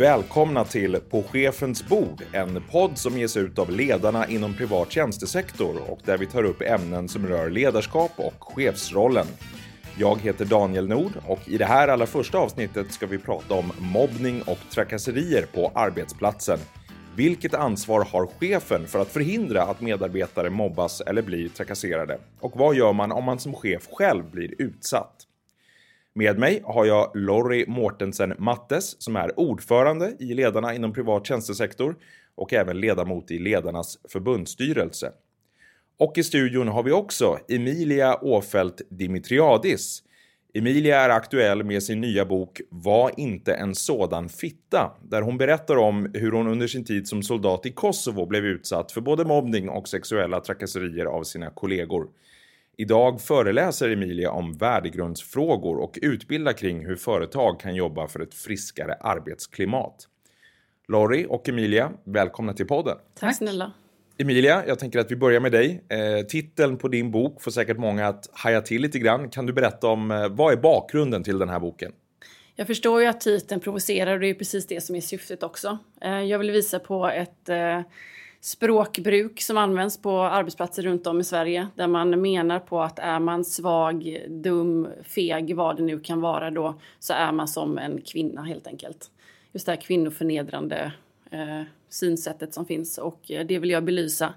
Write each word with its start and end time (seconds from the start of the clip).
Välkomna 0.00 0.64
till 0.64 0.96
På 1.10 1.22
chefens 1.22 1.88
bord, 1.88 2.22
en 2.32 2.62
podd 2.70 2.98
som 2.98 3.18
ges 3.18 3.36
ut 3.36 3.58
av 3.58 3.70
ledarna 3.70 4.28
inom 4.28 4.54
privat 4.54 4.92
tjänstesektor 4.92 5.90
och 5.90 5.98
där 6.04 6.18
vi 6.18 6.26
tar 6.26 6.44
upp 6.44 6.62
ämnen 6.62 7.08
som 7.08 7.26
rör 7.26 7.50
ledarskap 7.50 8.10
och 8.16 8.44
chefsrollen. 8.54 9.26
Jag 9.98 10.20
heter 10.20 10.44
Daniel 10.44 10.88
Nord 10.88 11.12
och 11.26 11.48
i 11.48 11.58
det 11.58 11.64
här 11.64 11.88
allra 11.88 12.06
första 12.06 12.38
avsnittet 12.38 12.92
ska 12.92 13.06
vi 13.06 13.18
prata 13.18 13.54
om 13.54 13.72
mobbning 13.78 14.42
och 14.42 14.58
trakasserier 14.70 15.46
på 15.54 15.72
arbetsplatsen. 15.74 16.58
Vilket 17.16 17.54
ansvar 17.54 18.04
har 18.12 18.26
chefen 18.26 18.86
för 18.86 18.98
att 18.98 19.08
förhindra 19.08 19.62
att 19.62 19.80
medarbetare 19.80 20.50
mobbas 20.50 21.00
eller 21.00 21.22
blir 21.22 21.48
trakasserade? 21.48 22.18
Och 22.40 22.52
vad 22.56 22.74
gör 22.74 22.92
man 22.92 23.12
om 23.12 23.24
man 23.24 23.38
som 23.38 23.54
chef 23.54 23.88
själv 23.92 24.30
blir 24.30 24.54
utsatt? 24.58 25.26
Med 26.14 26.38
mig 26.38 26.62
har 26.64 26.84
jag 26.84 27.10
Lorry 27.14 27.64
Mortensen 27.68 28.34
Mattes 28.38 29.02
som 29.02 29.16
är 29.16 29.40
ordförande 29.40 30.16
i 30.18 30.34
Ledarna 30.34 30.74
inom 30.74 30.92
privat 30.92 31.26
tjänstesektor 31.26 31.96
och 32.34 32.52
även 32.52 32.80
ledamot 32.80 33.30
i 33.30 33.38
Ledarnas 33.38 33.98
förbundsstyrelse. 34.08 35.12
Och 35.98 36.18
i 36.18 36.22
studion 36.22 36.68
har 36.68 36.82
vi 36.82 36.92
också 36.92 37.38
Emilia 37.48 38.18
Åfält 38.22 38.82
Dimitriadis. 38.90 40.02
Emilia 40.54 41.00
är 41.00 41.08
aktuell 41.08 41.64
med 41.64 41.82
sin 41.82 42.00
nya 42.00 42.24
bok 42.24 42.60
Var 42.70 43.12
inte 43.16 43.54
en 43.54 43.74
sådan 43.74 44.28
fitta, 44.28 44.92
där 45.02 45.22
hon 45.22 45.38
berättar 45.38 45.76
om 45.76 46.10
hur 46.14 46.32
hon 46.32 46.46
under 46.46 46.66
sin 46.66 46.84
tid 46.84 47.08
som 47.08 47.22
soldat 47.22 47.66
i 47.66 47.72
Kosovo 47.72 48.26
blev 48.26 48.44
utsatt 48.44 48.92
för 48.92 49.00
både 49.00 49.24
mobbning 49.24 49.68
och 49.68 49.88
sexuella 49.88 50.40
trakasserier 50.40 51.06
av 51.06 51.22
sina 51.22 51.50
kollegor. 51.50 52.08
Idag 52.80 53.20
föreläser 53.20 53.90
Emilia 53.90 54.30
om 54.30 54.52
värdegrundsfrågor 54.52 55.78
och 55.78 55.98
utbildar 56.02 56.52
kring 56.52 56.86
hur 56.86 56.96
företag 56.96 57.60
kan 57.60 57.74
jobba 57.74 58.08
för 58.08 58.20
ett 58.20 58.34
friskare 58.34 58.94
arbetsklimat. 58.94 60.08
Lori 60.88 61.26
och 61.28 61.48
Emilia, 61.48 61.92
välkomna 62.04 62.52
till 62.52 62.66
podden. 62.66 62.96
Tack 63.18 63.36
snälla. 63.36 63.72
Emilia, 64.18 64.64
jag 64.66 64.78
tänker 64.78 64.98
att 64.98 65.10
vi 65.10 65.16
börjar 65.16 65.40
med 65.40 65.52
dig. 65.52 65.84
Eh, 65.88 66.26
titeln 66.26 66.78
på 66.78 66.88
din 66.88 67.10
bok 67.10 67.42
får 67.42 67.50
säkert 67.50 67.78
många 67.78 68.08
att 68.08 68.30
haja 68.32 68.60
till 68.60 68.82
lite 68.82 68.98
grann. 68.98 69.30
Kan 69.30 69.46
du 69.46 69.52
berätta 69.52 69.86
om 69.86 70.10
eh, 70.10 70.28
vad 70.28 70.52
är 70.52 70.56
bakgrunden 70.56 71.22
till 71.22 71.38
den 71.38 71.48
här 71.48 71.60
boken? 71.60 71.92
Jag 72.54 72.66
förstår 72.66 73.00
ju 73.00 73.06
att 73.06 73.20
titeln 73.20 73.60
provocerar 73.60 74.14
och 74.14 74.20
det 74.20 74.26
är 74.26 74.34
precis 74.34 74.66
det 74.66 74.80
som 74.80 74.96
är 74.96 75.00
syftet 75.00 75.42
också. 75.42 75.78
Eh, 76.00 76.20
jag 76.20 76.38
vill 76.38 76.50
visa 76.50 76.78
på 76.78 77.08
ett 77.08 77.48
eh, 77.48 77.80
språkbruk 78.40 79.40
som 79.40 79.56
används 79.56 80.02
på 80.02 80.20
arbetsplatser 80.20 80.82
runt 80.82 81.06
om 81.06 81.20
i 81.20 81.24
Sverige 81.24 81.68
där 81.74 81.86
man 81.86 82.20
menar 82.20 82.58
på 82.58 82.82
att 82.82 82.98
är 82.98 83.18
man 83.18 83.44
svag, 83.44 84.24
dum, 84.28 84.88
feg, 85.02 85.56
vad 85.56 85.76
det 85.76 85.82
nu 85.82 86.00
kan 86.00 86.20
vara 86.20 86.50
då, 86.50 86.74
så 86.98 87.12
är 87.12 87.32
man 87.32 87.48
som 87.48 87.78
en 87.78 88.00
kvinna 88.00 88.42
helt 88.42 88.66
enkelt. 88.66 89.10
Just 89.52 89.66
det 89.66 89.72
här 89.72 89.80
kvinnoförnedrande 89.80 90.92
eh, 91.30 91.62
synsättet 91.88 92.54
som 92.54 92.66
finns 92.66 92.98
och 92.98 93.30
eh, 93.30 93.46
det 93.46 93.58
vill 93.58 93.70
jag 93.70 93.84
belysa. 93.84 94.34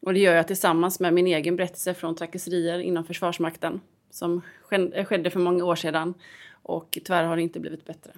Och 0.00 0.14
det 0.14 0.20
gör 0.20 0.34
jag 0.34 0.46
tillsammans 0.46 1.00
med 1.00 1.14
min 1.14 1.26
egen 1.26 1.56
berättelse 1.56 1.94
från 1.94 2.16
trakasserier 2.16 2.78
inom 2.78 3.04
Försvarsmakten 3.04 3.80
som 4.10 4.42
eh, 4.70 5.04
skedde 5.04 5.30
för 5.30 5.40
många 5.40 5.64
år 5.64 5.76
sedan 5.76 6.14
och 6.62 6.98
tyvärr 7.04 7.24
har 7.24 7.36
det 7.36 7.42
inte 7.42 7.60
blivit 7.60 7.86
bättre. 7.86 8.10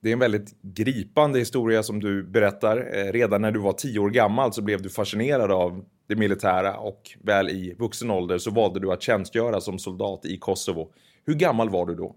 Det 0.00 0.08
är 0.08 0.12
en 0.12 0.18
väldigt 0.18 0.62
gripande 0.62 1.38
historia 1.38 1.82
som 1.82 2.00
du 2.00 2.22
berättar. 2.22 2.76
Eh, 2.76 3.12
redan 3.12 3.42
när 3.42 3.50
du 3.50 3.60
var 3.60 3.72
tio 3.72 3.98
år 3.98 4.10
gammal 4.10 4.52
så 4.52 4.62
blev 4.62 4.82
du 4.82 4.90
fascinerad 4.90 5.50
av 5.50 5.84
det 6.06 6.16
militära 6.16 6.76
och 6.76 7.10
väl 7.22 7.48
i 7.48 7.74
vuxen 7.78 8.10
ålder 8.10 8.38
så 8.38 8.50
valde 8.50 8.80
du 8.80 8.92
att 8.92 9.02
tjänstgöra 9.02 9.60
som 9.60 9.78
soldat 9.78 10.24
i 10.24 10.38
Kosovo. 10.38 10.92
Hur 11.26 11.34
gammal 11.34 11.70
var 11.70 11.86
du 11.86 11.94
då? 11.94 12.16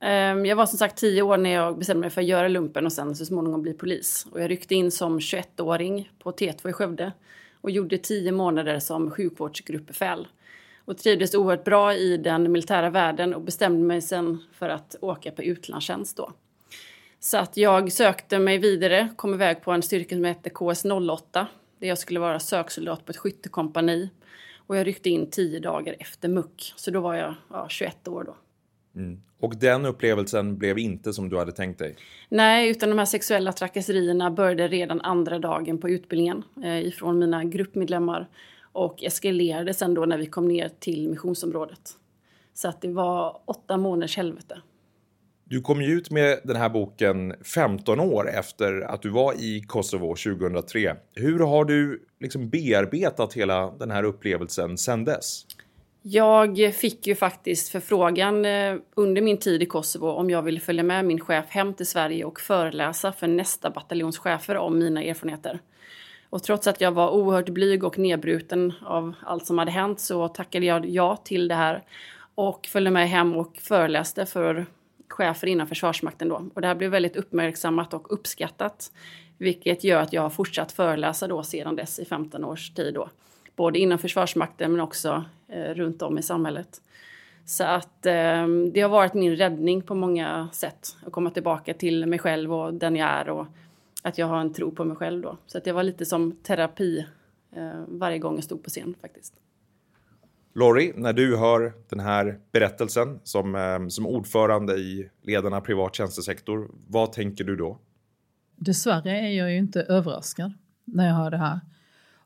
Ehm, 0.00 0.46
jag 0.46 0.56
var 0.56 0.66
som 0.66 0.78
sagt 0.78 0.98
tio 0.98 1.22
år 1.22 1.36
när 1.36 1.50
jag 1.50 1.78
bestämde 1.78 2.00
mig 2.00 2.10
för 2.10 2.20
att 2.20 2.26
göra 2.26 2.48
lumpen 2.48 2.86
och 2.86 2.92
sen 2.92 3.16
så 3.16 3.24
småningom 3.26 3.62
bli 3.62 3.72
polis. 3.72 4.26
Och 4.32 4.40
jag 4.40 4.50
ryckte 4.50 4.74
in 4.74 4.90
som 4.90 5.18
21-åring 5.18 6.10
på 6.18 6.32
T2 6.32 6.68
i 6.68 6.72
Skövde 6.72 7.12
och 7.60 7.70
gjorde 7.70 7.98
tio 7.98 8.32
månader 8.32 8.78
som 8.78 9.10
sjukvårdsgruppbefäl. 9.10 10.26
Och 10.84 10.98
trivdes 10.98 11.34
oerhört 11.34 11.64
bra 11.64 11.94
i 11.94 12.16
den 12.16 12.52
militära 12.52 12.90
världen 12.90 13.34
och 13.34 13.42
bestämde 13.42 13.86
mig 13.86 14.02
sen 14.02 14.38
för 14.52 14.68
att 14.68 14.96
åka 15.00 15.30
på 15.30 15.42
utlandstjänst 15.42 16.16
då. 16.16 16.32
Så 17.24 17.38
att 17.38 17.56
jag 17.56 17.92
sökte 17.92 18.38
mig 18.38 18.58
vidare, 18.58 19.08
kom 19.16 19.34
iväg 19.34 19.62
på 19.62 19.72
en 19.72 19.82
styrka 19.82 20.14
som 20.14 20.24
hette 20.24 20.50
KS08 20.50 21.46
där 21.78 21.88
jag 21.88 21.98
skulle 21.98 22.20
vara 22.20 22.40
söksoldat 22.40 23.04
på 23.04 23.10
ett 23.10 23.16
skyttekompani. 23.16 24.10
Och 24.56 24.76
jag 24.76 24.86
ryckte 24.86 25.10
in 25.10 25.30
tio 25.30 25.60
dagar 25.60 25.96
efter 25.98 26.28
muck, 26.28 26.72
så 26.76 26.90
då 26.90 27.00
var 27.00 27.14
jag 27.14 27.34
ja, 27.50 27.66
21 27.68 28.08
år 28.08 28.24
då. 28.24 28.36
Mm. 29.00 29.22
Och 29.40 29.56
den 29.56 29.86
upplevelsen 29.86 30.58
blev 30.58 30.78
inte 30.78 31.12
som 31.12 31.28
du 31.28 31.38
hade 31.38 31.52
tänkt 31.52 31.78
dig? 31.78 31.96
Nej, 32.28 32.70
utan 32.70 32.88
de 32.88 32.98
här 32.98 33.06
sexuella 33.06 33.52
trakasserierna 33.52 34.30
började 34.30 34.68
redan 34.68 35.00
andra 35.00 35.38
dagen 35.38 35.78
på 35.78 35.88
utbildningen 35.88 36.44
eh, 36.64 36.86
ifrån 36.86 37.18
mina 37.18 37.44
gruppmedlemmar 37.44 38.28
och 38.72 39.02
eskalerade 39.02 39.74
sen 39.74 39.94
då 39.94 40.04
när 40.04 40.18
vi 40.18 40.26
kom 40.26 40.48
ner 40.48 40.70
till 40.78 41.08
missionsområdet. 41.08 41.90
Så 42.54 42.68
att 42.68 42.80
det 42.80 42.88
var 42.88 43.40
åtta 43.44 43.76
månaders 43.76 44.16
helvete. 44.16 44.60
Du 45.44 45.60
kom 45.60 45.82
ju 45.82 45.92
ut 45.92 46.10
med 46.10 46.40
den 46.44 46.56
här 46.56 46.68
boken 46.68 47.34
15 47.54 48.00
år 48.00 48.30
efter 48.30 48.80
att 48.80 49.02
du 49.02 49.08
var 49.08 49.32
i 49.32 49.64
Kosovo 49.66 50.08
2003. 50.08 50.96
Hur 51.14 51.38
har 51.38 51.64
du 51.64 52.02
liksom 52.20 52.48
bearbetat 52.48 53.34
hela 53.34 53.70
den 53.70 53.90
här 53.90 54.04
upplevelsen 54.04 54.78
sedan 54.78 55.04
dess? 55.04 55.46
Jag 56.02 56.74
fick 56.74 57.06
ju 57.06 57.14
faktiskt 57.14 57.68
förfrågan 57.68 58.44
eh, 58.44 58.76
under 58.94 59.22
min 59.22 59.38
tid 59.38 59.62
i 59.62 59.66
Kosovo 59.66 60.06
om 60.06 60.30
jag 60.30 60.42
ville 60.42 60.60
följa 60.60 60.82
med 60.82 61.04
min 61.04 61.20
chef 61.20 61.44
hem 61.48 61.74
till 61.74 61.86
Sverige 61.86 62.24
och 62.24 62.40
föreläsa 62.40 63.12
för 63.12 63.26
nästa 63.26 63.70
bataljonschefer 63.70 64.56
om 64.56 64.78
mina 64.78 65.02
erfarenheter. 65.02 65.58
Och 66.30 66.42
trots 66.42 66.66
att 66.66 66.80
jag 66.80 66.92
var 66.92 67.10
oerhört 67.10 67.48
blyg 67.48 67.84
och 67.84 67.98
nedbruten 67.98 68.72
av 68.84 69.14
allt 69.26 69.46
som 69.46 69.58
hade 69.58 69.70
hänt 69.70 70.00
så 70.00 70.28
tackade 70.28 70.66
jag 70.66 70.86
ja 70.86 71.16
till 71.16 71.48
det 71.48 71.54
här 71.54 71.82
och 72.34 72.66
följde 72.66 72.90
med 72.90 73.08
hem 73.08 73.36
och 73.36 73.56
föreläste 73.56 74.26
för 74.26 74.66
chefer 75.12 75.46
inom 75.46 75.66
Försvarsmakten 75.66 76.28
då. 76.28 76.48
Och 76.54 76.60
det 76.60 76.66
här 76.66 76.74
blev 76.74 76.90
väldigt 76.90 77.16
uppmärksammat 77.16 77.94
och 77.94 78.12
uppskattat. 78.12 78.92
Vilket 79.38 79.84
gör 79.84 80.00
att 80.00 80.12
jag 80.12 80.22
har 80.22 80.30
fortsatt 80.30 80.72
föreläsa 80.72 81.28
då 81.28 81.42
sedan 81.42 81.76
dess 81.76 81.98
i 81.98 82.04
15 82.04 82.44
års 82.44 82.70
tid 82.70 82.94
då. 82.94 83.08
Både 83.56 83.78
inom 83.78 83.98
Försvarsmakten 83.98 84.72
men 84.72 84.80
också 84.80 85.24
eh, 85.48 85.74
runt 85.74 86.02
om 86.02 86.18
i 86.18 86.22
samhället. 86.22 86.80
Så 87.44 87.64
att 87.64 88.06
eh, 88.06 88.46
det 88.72 88.80
har 88.80 88.88
varit 88.88 89.14
min 89.14 89.36
räddning 89.36 89.82
på 89.82 89.94
många 89.94 90.48
sätt. 90.52 90.96
Att 91.06 91.12
komma 91.12 91.30
tillbaka 91.30 91.74
till 91.74 92.06
mig 92.06 92.18
själv 92.18 92.54
och 92.54 92.74
den 92.74 92.96
jag 92.96 93.08
är 93.08 93.28
och 93.28 93.46
att 94.02 94.18
jag 94.18 94.26
har 94.26 94.40
en 94.40 94.52
tro 94.52 94.70
på 94.70 94.84
mig 94.84 94.96
själv 94.96 95.22
då. 95.22 95.36
Så 95.46 95.58
att 95.58 95.64
det 95.64 95.72
var 95.72 95.82
lite 95.82 96.06
som 96.06 96.32
terapi 96.32 97.06
eh, 97.56 97.80
varje 97.88 98.18
gång 98.18 98.34
jag 98.34 98.44
stod 98.44 98.62
på 98.62 98.70
scen 98.70 98.94
faktiskt. 99.00 99.34
Lori, 100.54 100.92
när 100.96 101.12
du 101.12 101.36
hör 101.36 101.72
den 101.88 102.00
här 102.00 102.38
berättelsen 102.52 103.20
som, 103.24 103.54
eh, 103.54 103.88
som 103.88 104.06
ordförande 104.06 104.72
i 104.72 105.10
Ledarna 105.22 105.60
privat 105.60 105.94
tjänstesektor, 105.94 106.70
vad 106.88 107.12
tänker 107.12 107.44
du 107.44 107.56
då? 107.56 107.78
Dessvärre 108.56 109.20
är 109.20 109.30
jag 109.30 109.50
ju 109.50 109.58
inte 109.58 109.82
överraskad 109.82 110.52
när 110.84 111.06
jag 111.06 111.14
hör 111.14 111.30
det 111.30 111.36
här. 111.36 111.60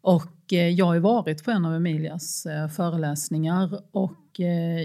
Och 0.00 0.52
eh, 0.52 0.68
jag 0.68 0.86
har 0.86 0.94
ju 0.94 1.00
varit 1.00 1.44
på 1.44 1.50
en 1.50 1.64
av 1.64 1.74
Emilias 1.74 2.46
eh, 2.46 2.68
föreläsningar 2.68 3.80
och 3.90 4.22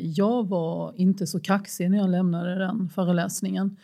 jag 0.02 0.48
var 0.48 0.94
inte 0.96 1.28
så 1.28 1.40
kaxig 1.40 1.92
när 1.92 1.98
jag 1.98 2.10
lämnade 2.10 2.56
den 2.56 2.90
föreläsningen. 2.96 3.78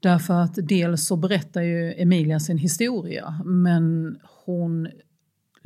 Därför 0.00 0.34
att 0.34 0.54
dels 0.54 1.06
så 1.06 1.16
berättar 1.16 1.62
ju 1.62 1.94
Emilia 1.96 2.40
sin 2.40 2.58
historia 2.58 3.40
men 3.44 4.18
hon 4.44 4.88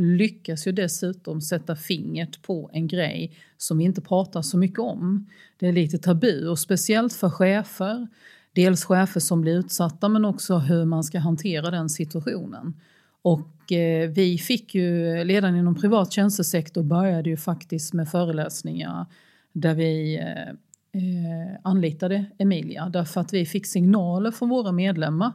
lyckas 0.01 0.67
ju 0.67 0.73
dessutom 0.73 1.41
sätta 1.41 1.77
fingret 1.77 2.43
på 2.43 2.71
en 2.73 2.87
grej 2.87 3.33
som 3.57 3.79
vi 3.79 3.85
inte 3.85 4.01
pratar 4.01 4.43
så 4.43 4.59
mycket 4.59 4.79
om. 4.79 5.27
Det 5.59 5.67
är 5.67 5.73
lite 5.73 5.99
tabu 5.99 6.49
och 6.49 6.59
speciellt 6.59 7.13
för 7.13 7.31
chefer. 7.31 8.09
Dels 8.53 8.85
chefer 8.85 9.21
som 9.21 9.41
blir 9.41 9.59
utsatta 9.59 10.09
men 10.09 10.25
också 10.25 10.59
hur 10.59 10.85
man 10.85 11.05
ska 11.05 11.19
hantera 11.19 11.71
den 11.71 11.89
situationen. 11.89 12.81
Och 13.23 13.73
eh, 13.73 14.11
vi 14.11 14.39
fick 14.39 14.75
ju, 14.75 15.15
redan 15.25 15.57
inom 15.57 15.75
privat 15.75 16.13
tjänstesektor 16.13 16.83
började 16.83 17.31
ju 17.31 17.37
faktiskt 17.37 17.93
med 17.93 18.09
föreläsningar 18.09 19.07
där 19.53 19.75
vi 19.75 20.19
eh, 20.19 20.49
eh 20.93 21.59
anlitade 21.63 22.25
Emilia 22.39 22.89
därför 22.89 23.21
att 23.21 23.33
vi 23.33 23.47
fick 23.47 23.67
signaler 23.67 24.31
från 24.31 24.49
våra 24.49 24.73
medlemmar 24.73 25.33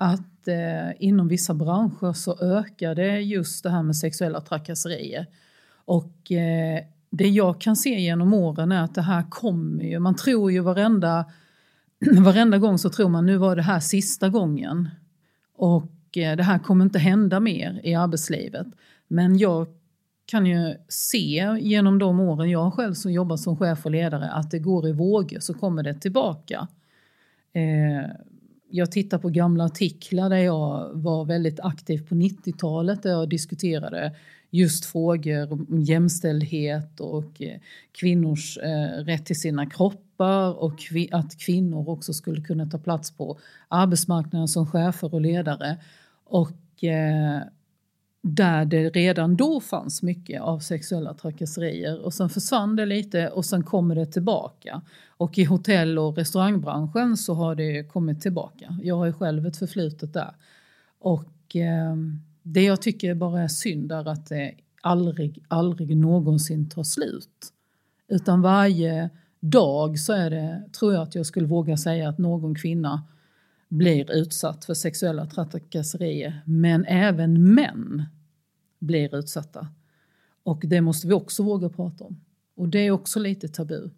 att 0.00 0.48
eh, 0.48 0.90
inom 0.98 1.28
vissa 1.28 1.54
branscher 1.54 2.12
så 2.12 2.38
ökar 2.40 2.94
det 2.94 3.20
just 3.20 3.62
det 3.62 3.70
här 3.70 3.82
med 3.82 3.96
sexuella 3.96 4.40
trakasserier. 4.40 5.26
Och 5.84 6.32
eh, 6.32 6.80
det 7.10 7.28
jag 7.28 7.60
kan 7.60 7.76
se 7.76 8.00
genom 8.00 8.34
åren 8.34 8.72
är 8.72 8.82
att 8.82 8.94
det 8.94 9.02
här 9.02 9.24
kommer 9.30 9.84
ju, 9.84 9.98
man 9.98 10.16
tror 10.16 10.52
ju 10.52 10.60
varenda, 10.60 11.24
varenda 12.20 12.58
gång 12.58 12.78
så 12.78 12.90
tror 12.90 13.08
man 13.08 13.26
nu 13.26 13.36
var 13.36 13.56
det 13.56 13.62
här 13.62 13.80
sista 13.80 14.28
gången. 14.28 14.88
Och 15.54 16.18
eh, 16.18 16.36
det 16.36 16.42
här 16.42 16.58
kommer 16.58 16.84
inte 16.84 16.98
hända 16.98 17.40
mer 17.40 17.80
i 17.84 17.94
arbetslivet. 17.94 18.66
Men 19.08 19.38
jag 19.38 19.66
kan 20.26 20.46
ju 20.46 20.74
se 20.88 21.56
genom 21.60 21.98
de 21.98 22.20
åren 22.20 22.50
jag 22.50 22.74
själv 22.74 22.94
som 22.94 23.12
jobbar 23.12 23.36
som 23.36 23.56
chef 23.56 23.84
och 23.84 23.90
ledare 23.90 24.30
att 24.30 24.50
det 24.50 24.58
går 24.58 24.88
i 24.88 24.92
vågor 24.92 25.40
så 25.40 25.54
kommer 25.54 25.82
det 25.82 25.94
tillbaka. 25.94 26.68
Eh, 27.52 28.10
jag 28.70 28.92
tittar 28.92 29.18
på 29.18 29.28
gamla 29.28 29.64
artiklar 29.64 30.30
där 30.30 30.36
jag 30.36 30.90
var 30.94 31.24
väldigt 31.24 31.60
aktiv 31.60 32.08
på 32.08 32.14
90-talet 32.14 33.02
där 33.02 33.10
jag 33.10 33.28
diskuterade 33.28 34.14
just 34.50 34.84
frågor 34.84 35.52
om 35.52 35.66
jämställdhet 35.80 37.00
och 37.00 37.42
eh, 37.42 37.60
kvinnors 37.92 38.58
eh, 38.58 39.04
rätt 39.04 39.26
till 39.26 39.40
sina 39.40 39.66
kroppar 39.66 40.62
och 40.62 40.78
att 41.10 41.38
kvinnor 41.38 41.88
också 41.88 42.12
skulle 42.12 42.42
kunna 42.42 42.66
ta 42.66 42.78
plats 42.78 43.10
på 43.10 43.38
arbetsmarknaden 43.68 44.48
som 44.48 44.66
chefer 44.66 45.14
och 45.14 45.20
ledare. 45.20 45.76
Och 46.24 46.84
eh, 46.84 47.40
där 48.34 48.64
det 48.64 48.90
redan 48.90 49.36
då 49.36 49.60
fanns 49.60 50.02
mycket 50.02 50.42
av 50.42 50.58
sexuella 50.58 51.14
trakasserier 51.14 52.00
och 52.04 52.14
sen 52.14 52.28
försvann 52.28 52.76
det 52.76 52.86
lite 52.86 53.28
och 53.28 53.44
sen 53.44 53.62
kommer 53.62 53.94
det 53.94 54.06
tillbaka. 54.06 54.82
Och 55.08 55.38
i 55.38 55.44
hotell 55.44 55.98
och 55.98 56.16
restaurangbranschen 56.16 57.16
så 57.16 57.34
har 57.34 57.54
det 57.54 57.84
kommit 57.84 58.20
tillbaka. 58.20 58.76
Jag 58.82 58.96
har 58.96 59.06
ju 59.06 59.12
själv 59.12 59.46
ett 59.46 59.56
förflutet 59.56 60.12
där. 60.12 60.34
Och 60.98 61.56
eh, 61.56 61.96
det 62.42 62.62
jag 62.62 62.82
tycker 62.82 63.14
bara 63.14 63.42
är 63.42 63.48
synd 63.48 63.92
är 63.92 64.08
att 64.08 64.26
det 64.26 64.54
aldrig, 64.80 65.44
aldrig 65.48 65.96
någonsin 65.96 66.68
tar 66.68 66.82
slut. 66.82 67.52
Utan 68.08 68.42
varje 68.42 69.10
dag 69.40 69.98
så 69.98 70.12
är 70.12 70.30
det, 70.30 70.62
tror 70.78 70.94
jag 70.94 71.02
att 71.02 71.14
jag 71.14 71.26
skulle 71.26 71.46
våga 71.46 71.76
säga 71.76 72.08
att 72.08 72.18
någon 72.18 72.54
kvinna 72.54 73.02
blir 73.68 74.12
utsatt 74.12 74.64
för 74.64 74.74
sexuella 74.74 75.26
trakasserier. 75.26 76.42
Men 76.46 76.84
även 76.84 77.54
män 77.54 78.04
blir 78.78 79.14
utsatta. 79.14 79.68
Och 80.42 80.62
det 80.66 80.80
måste 80.80 81.06
vi 81.06 81.14
också 81.14 81.42
våga 81.42 81.68
prata 81.68 82.04
om. 82.04 82.20
Och 82.56 82.68
det 82.68 82.78
är 82.78 82.90
också 82.90 83.18
lite 83.18 83.48
tabu. 83.48 83.90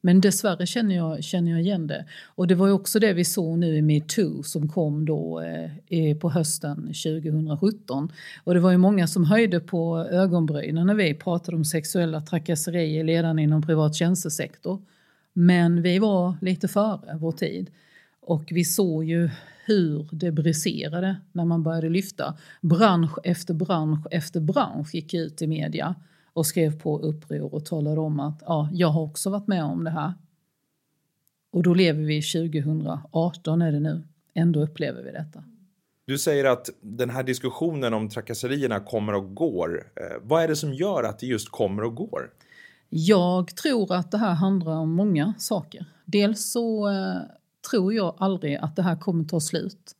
Men 0.00 0.20
dessvärre 0.20 0.66
känner 0.66 0.96
jag, 0.96 1.24
känner 1.24 1.50
jag 1.50 1.60
igen 1.60 1.86
det. 1.86 2.04
Och 2.24 2.46
det 2.46 2.54
var 2.54 2.66
ju 2.66 2.72
också 2.72 2.98
det 2.98 3.12
vi 3.12 3.24
såg 3.24 3.58
nu 3.58 3.76
i 3.76 3.82
metoo 3.82 4.42
som 4.42 4.68
kom 4.68 5.04
då 5.04 5.40
eh, 5.88 6.16
på 6.16 6.30
hösten 6.30 6.76
2017. 6.76 8.12
Och 8.44 8.54
det 8.54 8.60
var 8.60 8.70
ju 8.70 8.76
många 8.76 9.06
som 9.06 9.24
höjde 9.24 9.60
på 9.60 9.98
ögonbrynen 9.98 10.86
när 10.86 10.94
vi 10.94 11.14
pratade 11.14 11.56
om 11.56 11.64
sexuella 11.64 12.20
trakasserier 12.20 13.04
redan 13.04 13.38
inom 13.38 13.62
privat 13.62 13.94
tjänstesektor. 13.94 14.82
Men 15.32 15.82
vi 15.82 15.98
var 15.98 16.34
lite 16.40 16.68
före 16.68 17.18
vår 17.20 17.32
tid. 17.32 17.70
Och 18.26 18.44
vi 18.50 18.64
såg 18.64 19.04
ju 19.04 19.30
hur 19.64 20.08
det 20.12 20.32
briserade 20.32 21.16
när 21.32 21.44
man 21.44 21.62
började 21.62 21.88
lyfta. 21.88 22.36
Bransch 22.60 23.18
efter 23.24 23.54
bransch 23.54 24.06
efter 24.10 24.40
bransch 24.40 24.94
gick 24.94 25.14
ut 25.14 25.42
i 25.42 25.46
media 25.46 25.94
och 26.32 26.46
skrev 26.46 26.80
på 26.80 26.98
uppror 26.98 27.54
och 27.54 27.64
talade 27.64 28.00
om 28.00 28.20
att 28.20 28.42
ja, 28.46 28.68
jag 28.72 28.88
har 28.88 29.02
också 29.02 29.30
varit 29.30 29.46
med 29.46 29.64
om 29.64 29.84
det 29.84 29.90
här. 29.90 30.12
Och 31.50 31.62
då 31.62 31.74
lever 31.74 32.02
vi 32.02 32.22
2018 32.22 33.62
är 33.62 33.72
det 33.72 33.80
nu. 33.80 34.02
Ändå 34.34 34.62
upplever 34.62 35.02
vi 35.02 35.12
detta. 35.12 35.44
Du 36.04 36.18
säger 36.18 36.44
att 36.44 36.70
den 36.80 37.10
här 37.10 37.22
diskussionen 37.22 37.94
om 37.94 38.08
trakasserierna 38.08 38.80
kommer 38.80 39.14
och 39.14 39.34
går. 39.34 39.90
Eh, 39.96 40.16
vad 40.22 40.42
är 40.42 40.48
det 40.48 40.56
som 40.56 40.74
gör 40.74 41.02
att 41.02 41.18
det 41.18 41.26
just 41.26 41.48
kommer 41.48 41.84
och 41.84 41.94
går? 41.94 42.30
Jag 42.88 43.56
tror 43.56 43.94
att 43.94 44.10
det 44.10 44.18
här 44.18 44.34
handlar 44.34 44.72
om 44.72 44.92
många 44.92 45.34
saker. 45.38 45.86
Dels 46.04 46.52
så 46.52 46.88
eh, 46.88 47.16
tror 47.70 47.94
jag 47.94 48.14
aldrig 48.18 48.56
att 48.56 48.76
det 48.76 48.82
här 48.82 48.96
kommer 48.96 49.24
ta 49.24 49.40
slut. 49.40 49.92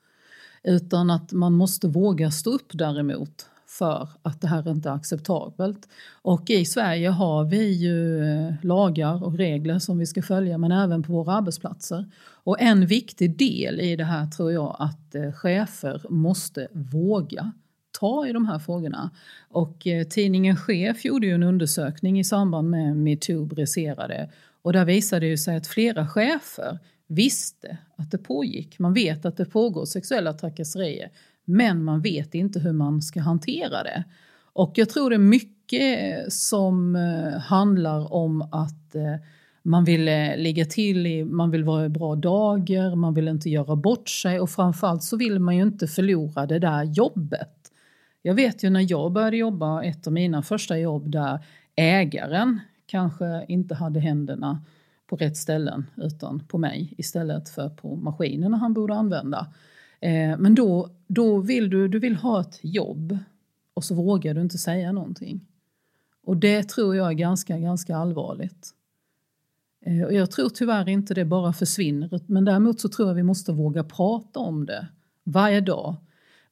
Utan 0.65 1.11
att 1.11 1.33
man 1.33 1.53
måste 1.53 1.89
våga 1.89 2.31
stå 2.31 2.51
upp 2.51 2.71
däremot 2.73 3.47
för 3.67 4.09
att 4.23 4.41
det 4.41 4.49
här 4.49 4.71
inte 4.71 4.89
är 4.89 4.95
acceptabelt. 4.95 5.89
Och 6.23 6.51
i 6.51 6.65
Sverige 6.65 7.09
har 7.09 7.45
vi 7.45 7.73
ju 7.73 8.25
eh, 8.25 8.55
lagar 8.63 9.25
och 9.25 9.39
regler 9.39 9.79
som 9.79 9.99
vi 9.99 10.07
ska 10.07 10.23
följa 10.23 10.59
men 10.59 10.73
även 10.73 11.03
på 11.03 11.13
våra 11.13 11.33
arbetsplatser. 11.33 12.11
Och 12.45 12.61
en 12.61 12.87
viktig 12.87 13.39
del 13.39 13.81
i 13.81 13.97
det 13.97 14.05
här 14.05 14.27
tror 14.27 14.53
jag 14.53 14.77
att 14.79 15.15
eh, 15.15 15.33
chefer 15.33 16.03
måste 16.09 16.69
våga 16.73 17.53
ta 18.01 18.27
i 18.27 18.33
de 18.33 18.47
här 18.47 18.59
frågorna. 18.59 19.11
Och 19.49 19.87
eh, 19.87 20.07
tidningen 20.07 20.57
Chef 20.57 21.05
gjorde 21.05 21.27
ju 21.27 21.35
en 21.35 21.43
undersökning 21.43 22.21
i 22.21 22.25
samband 22.25 22.71
med 22.71 22.97
metoo 22.97 23.45
briserade 23.45 24.31
och 24.63 24.73
där 24.73 24.85
visade 24.85 25.31
det 25.31 25.39
sig 25.39 25.57
att 25.57 25.67
flera 25.67 26.09
chefer 26.09 26.79
visste 27.07 27.79
att 27.97 28.11
det 28.11 28.19
pågick. 28.19 28.79
Man 28.79 28.95
vet 28.95 29.27
att 29.27 29.37
det 29.37 29.45
pågår 29.45 29.85
sexuella 29.85 30.33
trakasserier 30.33 31.11
men 31.45 31.85
man 31.85 32.01
vet 32.01 32.35
inte 32.35 32.61
hur 32.61 32.73
man 32.73 33.03
ska 33.03 33.21
hantera 33.21 33.83
det. 33.83 34.05
Och 34.53 34.73
jag 34.75 34.89
tror 34.89 35.11
det 35.11 35.17
är 35.17 35.19
mycket 35.19 36.03
eh, 36.03 36.29
som 36.29 36.97
eh, 36.97 37.41
handlar 37.41 38.13
om 38.15 38.43
att 38.43 38.95
eh, 38.95 39.15
man 39.63 39.85
vill 39.85 40.05
ligga 40.37 40.65
till, 40.65 41.07
i, 41.07 41.25
man 41.25 41.51
vill 41.51 41.65
vara 41.65 41.85
i 41.85 41.89
bra 41.89 42.15
dagar, 42.15 42.95
man 42.95 43.15
vill 43.15 43.29
inte 43.29 43.51
göra 43.51 43.77
bort 43.77 44.09
sig 44.09 44.41
och 44.41 44.51
framförallt 44.51 45.03
så 45.03 45.17
vill 45.17 45.39
man 45.39 45.57
ju 45.57 45.63
inte 45.63 45.87
förlora 45.87 46.47
det 46.47 46.59
där 46.59 46.85
jobbet. 46.85 47.73
Jag 48.23 48.35
vet 48.35 48.63
ju 48.63 48.71
när 48.71 48.91
jag 48.91 49.13
började 49.13 49.37
jobba, 49.37 49.83
ett 49.83 50.07
av 50.07 50.13
mina 50.13 50.43
första 50.43 50.79
jobb 50.79 51.11
där 51.11 51.45
ägaren 51.77 52.61
kanske 52.87 53.45
inte 53.49 53.75
hade 53.75 54.01
händerna 54.01 54.63
på 55.07 55.17
rätt 55.17 55.37
ställen 55.37 55.87
utan 55.97 56.41
på 56.41 56.59
mig 56.59 56.95
istället 56.99 57.49
för 57.49 57.69
på 57.69 57.97
maskinerna 57.97 58.57
han 58.57 58.75
borde 58.75 58.95
använda. 58.95 59.47
Eh, 60.01 60.39
men 60.39 60.55
då, 60.55 60.91
då 61.07 61.39
vill 61.39 61.71
du, 61.71 61.89
du 61.89 61.99
vill 61.99 62.17
ha 62.17 62.41
ett 62.41 62.59
jobb 62.63 63.19
och 63.75 63.85
så 63.85 63.95
vågar 63.95 64.35
du 64.35 64.41
inte 64.41 64.59
säga 64.59 64.93
någonting. 64.93 65.41
Och 66.25 66.37
det 66.37 66.63
tror 66.63 66.97
jag 66.97 67.09
är 67.09 67.13
ganska, 67.13 67.59
ganska 67.59 67.97
allvarligt. 67.97 68.71
Eh, 69.87 70.03
och 70.03 70.13
jag 70.13 70.31
tror 70.31 70.49
tyvärr 70.49 70.89
inte 70.89 71.15
det 71.15 71.25
bara 71.25 71.53
försvinner, 71.53 72.21
men 72.27 72.45
däremot 72.45 72.81
så 72.81 72.89
tror 72.89 73.09
jag 73.09 73.15
vi 73.15 73.23
måste 73.23 73.53
våga 73.53 73.85
prata 73.85 74.41
om 74.41 74.67
det 74.67 74.87
varje 75.25 75.61
dag. 75.61 75.95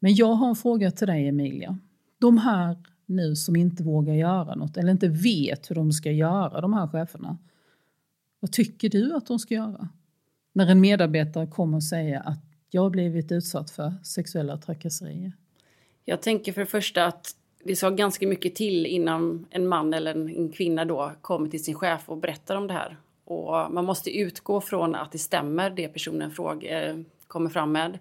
Men 0.00 0.15
jag 0.15 0.35
har 0.35 0.49
en 0.49 0.57
fråga 0.57 0.91
till 0.91 1.07
dig 1.07 1.29
Emilia. 1.29 1.79
De 2.19 2.39
här 2.39 2.77
nu 3.07 3.37
som 3.37 3.57
inte 3.57 3.83
vågar 3.83 4.15
göra 4.15 4.55
något 4.55 4.77
eller 4.77 4.91
inte 4.91 5.09
vet 5.09 5.71
hur 5.71 5.75
de 5.75 5.93
ska 5.93 6.11
göra, 6.11 6.61
de 6.61 6.73
här 6.73 6.87
cheferna. 6.87 7.39
Vad 8.44 8.52
tycker 8.52 8.88
du 8.88 9.14
att 9.14 9.26
de 9.26 9.38
ska 9.38 9.55
göra? 9.55 9.88
När 10.52 10.70
en 10.70 10.81
medarbetare 10.81 11.46
kommer 11.46 11.76
och 11.76 11.85
säger 11.85 12.29
att 12.29 12.38
jag 12.70 12.82
har 12.82 12.91
blivit 12.91 13.32
utsatt 13.32 13.70
för 13.70 13.93
sexuella 14.02 14.56
trakasserier. 14.56 15.32
Jag 16.05 16.23
tänker 16.23 16.52
för 16.52 16.61
det 16.61 16.67
första 16.67 17.05
att 17.06 17.37
det 17.64 17.76
ska 17.76 17.91
ganska 17.91 18.26
mycket 18.26 18.55
till 18.55 18.87
innan 18.87 19.46
en 19.50 19.69
man 19.69 19.94
eller 19.94 20.11
en 20.11 20.52
kvinna 20.52 20.85
då 20.85 21.12
kommer 21.20 21.49
till 21.49 21.64
sin 21.64 21.75
chef 21.75 22.02
och 22.06 22.17
berättar 22.17 22.56
om 22.56 22.67
det 22.67 22.75
här. 22.75 22.96
Och 23.25 23.73
man 23.73 23.85
måste 23.85 24.19
utgå 24.19 24.61
från 24.61 24.94
att 24.94 25.12
det 25.12 25.19
stämmer, 25.19 25.70
det 25.70 25.88
personen 25.88 26.31
frågar, 26.31 26.88
eh, 26.88 26.97
kommer 27.26 27.50
fram 27.50 27.73
med 27.73 27.99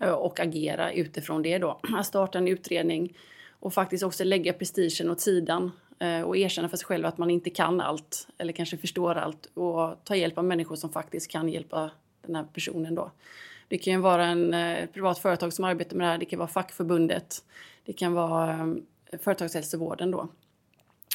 eh, 0.00 0.10
och 0.10 0.40
agera 0.40 0.92
utifrån 0.92 1.42
det 1.42 1.58
då. 1.58 1.80
Att 1.98 2.06
starta 2.06 2.38
en 2.38 2.48
utredning 2.48 3.16
och 3.60 3.74
faktiskt 3.74 4.04
också 4.04 4.24
lägga 4.24 4.52
prestigen 4.52 5.10
åt 5.10 5.20
sidan 5.20 5.70
Eh, 5.98 6.20
och 6.20 6.36
erkänna 6.36 6.68
för 6.68 6.76
sig 6.76 6.86
själv 6.86 7.06
att 7.06 7.18
man 7.18 7.30
inte 7.30 7.50
kan 7.50 7.80
allt 7.80 8.28
eller 8.38 8.52
kanske 8.52 8.76
förstår 8.76 9.14
allt 9.14 9.46
och 9.54 10.04
ta 10.04 10.16
hjälp 10.16 10.38
av 10.38 10.44
människor 10.44 10.76
som 10.76 10.92
faktiskt 10.92 11.30
kan 11.30 11.48
hjälpa 11.48 11.90
den 12.26 12.36
här 12.36 12.44
personen 12.44 12.94
då. 12.94 13.10
Det 13.68 13.78
kan 13.78 13.92
ju 13.92 13.98
vara 13.98 14.26
en 14.26 14.54
eh, 14.54 14.86
privat 14.86 15.18
företag 15.18 15.52
som 15.52 15.64
arbetar 15.64 15.96
med 15.96 16.06
det 16.06 16.10
här, 16.10 16.18
det 16.18 16.24
kan 16.24 16.38
vara 16.38 16.48
fackförbundet, 16.48 17.44
det 17.84 17.92
kan 17.92 18.12
vara 18.12 18.76
eh, 19.10 19.18
företagshälsovården 19.18 20.10
då. 20.10 20.28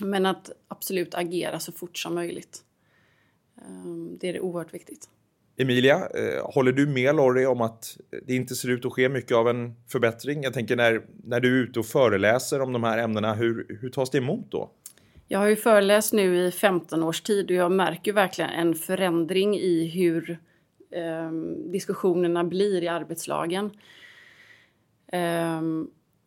Men 0.02 0.26
att 0.26 0.52
absolut 0.68 1.16
agera 1.16 1.60
så 1.60 1.72
fort 1.72 1.98
som 1.98 2.16
möjligt. 2.16 2.64
Det 4.20 4.30
är 4.30 4.34
det 4.34 4.40
oerhört 4.40 4.74
viktigt. 4.74 5.10
Emilia, 5.62 5.96
eh, 5.96 6.46
håller 6.54 6.72
du 6.72 6.88
med 6.88 7.16
Lorry 7.16 7.46
om 7.46 7.62
att 7.62 7.98
det 8.28 8.36
inte 8.36 8.56
ser 8.56 8.70
ut 8.70 8.86
att 8.86 8.94
ske 8.94 9.10
mycket 9.10 9.38
av 9.38 9.50
en 9.50 9.76
förbättring? 9.88 10.44
Jag 10.44 10.54
tänker 10.54 10.76
när, 10.76 11.02
när 11.24 11.40
du 11.40 11.60
är 11.60 11.64
ute 11.64 11.80
och 11.80 11.86
föreläser 11.86 12.62
om 12.62 12.74
de 12.74 12.84
här 12.84 12.98
ämnena, 12.98 13.34
hur, 13.34 13.78
hur 13.82 13.90
tas 13.90 14.10
det 14.10 14.18
emot 14.18 14.52
då? 14.52 14.72
Jag 15.28 15.40
har 15.40 15.48
ju 15.48 15.56
föreläst 15.56 16.14
nu 16.14 16.38
i 16.38 16.52
15 16.52 17.04
års 17.04 17.22
tid 17.22 17.46
och 17.46 17.56
jag 17.56 17.72
märker 17.72 18.14
verkligen 18.14 18.50
en 18.50 18.76
förändring 18.76 19.56
i 19.56 19.88
hur 19.88 20.40
eh, 20.92 21.32
diskussionerna 21.72 22.44
blir 22.44 22.84
i 22.84 22.88
arbetslagen. 22.88 23.72
Eh, 25.12 25.62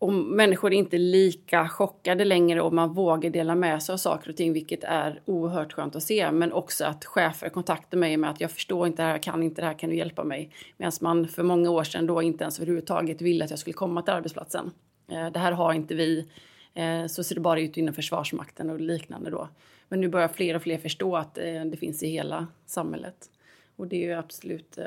och 0.02 0.12
människor 0.12 0.72
är 0.72 0.76
inte 0.76 0.98
lika 0.98 1.68
chockade 1.68 2.24
längre 2.24 2.60
och 2.60 2.72
man 2.72 2.94
vågar 2.94 3.30
dela 3.30 3.54
med 3.54 3.82
sig 3.82 3.92
av 3.92 3.96
saker 3.96 4.30
och 4.30 4.36
ting 4.36 4.52
vilket 4.52 4.84
är 4.84 5.20
oerhört 5.24 5.72
skönt 5.72 5.96
att 5.96 6.02
se. 6.02 6.32
Men 6.32 6.52
också 6.52 6.84
att 6.84 7.04
chefer 7.04 7.48
kontaktar 7.48 7.98
mig 7.98 8.16
med 8.16 8.30
att 8.30 8.40
jag 8.40 8.50
förstår 8.50 8.86
inte 8.86 9.02
det 9.02 9.06
här, 9.06 9.14
jag 9.14 9.22
kan 9.22 9.42
inte 9.42 9.62
det 9.62 9.66
här, 9.66 9.78
kan 9.78 9.90
du 9.90 9.96
hjälpa 9.96 10.24
mig? 10.24 10.50
Medan 10.76 10.92
man 11.00 11.28
för 11.28 11.42
många 11.42 11.70
år 11.70 11.84
sedan 11.84 12.06
då 12.06 12.22
inte 12.22 12.44
ens 12.44 12.58
överhuvudtaget 12.58 13.22
ville 13.22 13.44
att 13.44 13.50
jag 13.50 13.58
skulle 13.58 13.74
komma 13.74 14.02
till 14.02 14.14
arbetsplatsen. 14.14 14.70
Eh, 15.08 15.30
det 15.30 15.38
här 15.38 15.52
har 15.52 15.72
inte 15.72 15.94
vi. 15.94 16.28
Eh, 16.74 17.06
så 17.06 17.24
ser 17.24 17.34
det 17.34 17.40
bara 17.40 17.60
ut 17.60 17.76
inom 17.76 17.94
Försvarsmakten 17.94 18.70
och 18.70 18.80
liknande 18.80 19.30
då. 19.30 19.48
Men 19.88 20.00
nu 20.00 20.08
börjar 20.08 20.28
fler 20.28 20.56
och 20.56 20.62
fler 20.62 20.78
förstå 20.78 21.16
att 21.16 21.38
eh, 21.38 21.64
det 21.64 21.76
finns 21.76 22.02
i 22.02 22.08
hela 22.08 22.46
samhället. 22.66 23.30
Och 23.76 23.86
det 23.86 23.96
är 23.96 24.08
ju 24.08 24.12
absolut 24.12 24.78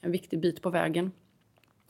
en 0.00 0.12
viktig 0.12 0.40
bit 0.40 0.62
på 0.62 0.70
vägen. 0.70 1.12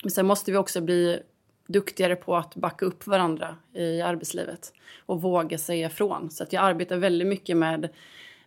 Men 0.02 0.10
sen 0.10 0.26
måste 0.26 0.52
vi 0.52 0.56
också 0.56 0.80
bli 0.80 1.20
duktigare 1.68 2.16
på 2.16 2.36
att 2.36 2.54
backa 2.54 2.86
upp 2.86 3.06
varandra 3.06 3.56
i 3.74 4.00
arbetslivet 4.00 4.72
och 5.06 5.22
våga 5.22 5.58
säga 5.58 5.86
ifrån. 5.86 6.30
Så 6.30 6.42
att 6.42 6.52
jag 6.52 6.64
arbetar 6.64 6.96
väldigt 6.96 7.28
mycket 7.28 7.56
med 7.56 7.88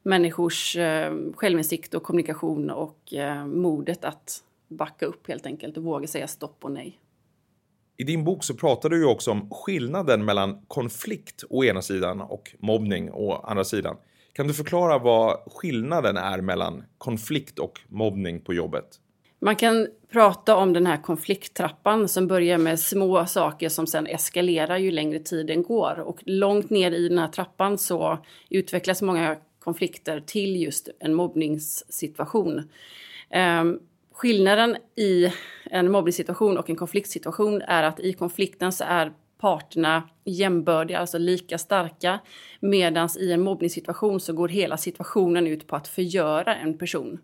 människors 0.03 0.75
eh, 0.75 1.13
självinsikt 1.35 1.93
och 1.93 2.03
kommunikation 2.03 2.69
och 2.69 3.13
eh, 3.13 3.45
modet 3.45 4.05
att 4.05 4.43
backa 4.67 5.05
upp 5.05 5.27
helt 5.27 5.45
enkelt 5.45 5.77
och 5.77 5.83
våga 5.83 6.07
säga 6.07 6.27
stopp 6.27 6.57
och 6.61 6.71
nej. 6.71 6.99
I 7.97 8.03
din 8.03 8.23
bok 8.23 8.43
så 8.43 8.53
pratar 8.53 8.89
du 8.89 8.97
ju 8.97 9.05
också 9.05 9.31
om 9.31 9.49
skillnaden 9.51 10.25
mellan 10.25 10.65
konflikt 10.67 11.43
å 11.49 11.63
ena 11.63 11.81
sidan 11.81 12.21
och 12.21 12.55
mobbning 12.59 13.11
å 13.11 13.33
andra 13.33 13.63
sidan. 13.63 13.97
Kan 14.33 14.47
du 14.47 14.53
förklara 14.53 14.97
vad 14.97 15.39
skillnaden 15.53 16.17
är 16.17 16.41
mellan 16.41 16.83
konflikt 16.97 17.59
och 17.59 17.79
mobbning 17.87 18.41
på 18.41 18.53
jobbet? 18.53 18.85
Man 19.43 19.55
kan 19.55 19.87
prata 20.11 20.55
om 20.55 20.73
den 20.73 20.85
här 20.85 20.97
konflikttrappan 20.97 22.07
som 22.07 22.27
börjar 22.27 22.57
med 22.57 22.79
små 22.79 23.25
saker 23.25 23.69
som 23.69 23.87
sen 23.87 24.07
eskalerar 24.07 24.77
ju 24.77 24.91
längre 24.91 25.19
tiden 25.19 25.63
går. 25.63 25.99
Och 25.99 26.19
långt 26.25 26.69
ner 26.69 26.91
i 26.91 27.09
den 27.09 27.17
här 27.17 27.27
trappan 27.27 27.77
så 27.77 28.17
utvecklas 28.49 29.01
många 29.01 29.37
konflikter 29.59 30.19
till 30.19 30.61
just 30.61 30.89
en 30.99 31.13
mobbningssituation. 31.13 32.69
Um, 33.61 33.79
skillnaden 34.13 34.77
i 34.95 35.31
en 35.65 35.91
mobbningssituation 35.91 36.57
och 36.57 36.69
en 36.69 36.75
konfliktsituation 36.75 37.61
är 37.61 37.83
att 37.83 37.99
i 37.99 38.13
konflikten 38.13 38.71
så 38.71 38.83
är 38.87 39.11
parterna 39.37 40.09
jämbördiga, 40.25 40.99
alltså 40.99 41.17
lika 41.17 41.57
starka. 41.57 42.19
Medan 42.59 43.09
i 43.19 43.31
en 43.31 43.41
mobbningssituation 43.41 44.19
så 44.19 44.33
går 44.33 44.47
hela 44.47 44.77
situationen 44.77 45.47
ut 45.47 45.67
på 45.67 45.75
att 45.75 45.87
förgöra 45.87 46.55
en 46.55 46.77
person. 46.77 47.19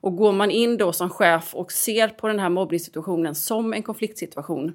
Och 0.00 0.16
går 0.16 0.32
man 0.32 0.50
in 0.50 0.76
då 0.76 0.92
som 0.92 1.10
chef 1.10 1.54
och 1.54 1.72
ser 1.72 2.08
på 2.08 2.28
den 2.28 2.38
här 2.38 2.48
mobbningssituationen 2.48 3.34
som 3.34 3.72
en 3.72 3.82
konfliktsituation 3.82 4.72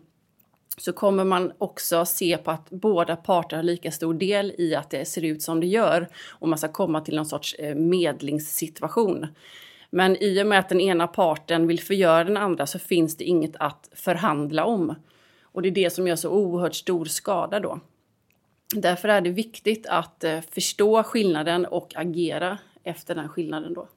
så 0.77 0.93
kommer 0.93 1.23
man 1.23 1.51
också 1.57 2.05
se 2.05 2.37
på 2.37 2.51
att 2.51 2.69
båda 2.69 3.15
parter 3.15 3.55
har 3.55 3.63
lika 3.63 3.91
stor 3.91 4.13
del 4.13 4.53
i 4.57 4.75
att 4.75 4.89
det 4.89 5.05
ser 5.05 5.23
ut 5.23 5.41
som 5.41 5.59
det 5.59 5.67
gör 5.67 6.07
och 6.29 6.49
man 6.49 6.57
ska 6.57 6.67
komma 6.67 7.01
till 7.01 7.15
någon 7.15 7.25
sorts 7.25 7.53
eh, 7.53 7.75
medlingssituation. 7.75 9.27
Men 9.89 10.23
i 10.23 10.43
och 10.43 10.47
med 10.47 10.59
att 10.59 10.69
den 10.69 10.81
ena 10.81 11.07
parten 11.07 11.67
vill 11.67 11.79
förgöra 11.79 12.23
den 12.23 12.37
andra 12.37 12.65
så 12.65 12.79
finns 12.79 13.17
det 13.17 13.23
inget 13.23 13.55
att 13.59 13.89
förhandla 13.93 14.65
om. 14.65 14.95
Och 15.41 15.61
det 15.61 15.69
är 15.69 15.71
det 15.71 15.89
som 15.89 16.07
gör 16.07 16.15
så 16.15 16.29
oerhört 16.29 16.75
stor 16.75 17.05
skada 17.05 17.59
då. 17.59 17.79
Därför 18.75 19.09
är 19.09 19.21
det 19.21 19.29
viktigt 19.29 19.87
att 19.87 20.23
eh, 20.23 20.39
förstå 20.51 21.03
skillnaden 21.03 21.65
och 21.65 21.93
agera 21.95 22.57
efter 22.83 23.15
den 23.15 23.29
skillnaden 23.29 23.73
då. 23.73 23.87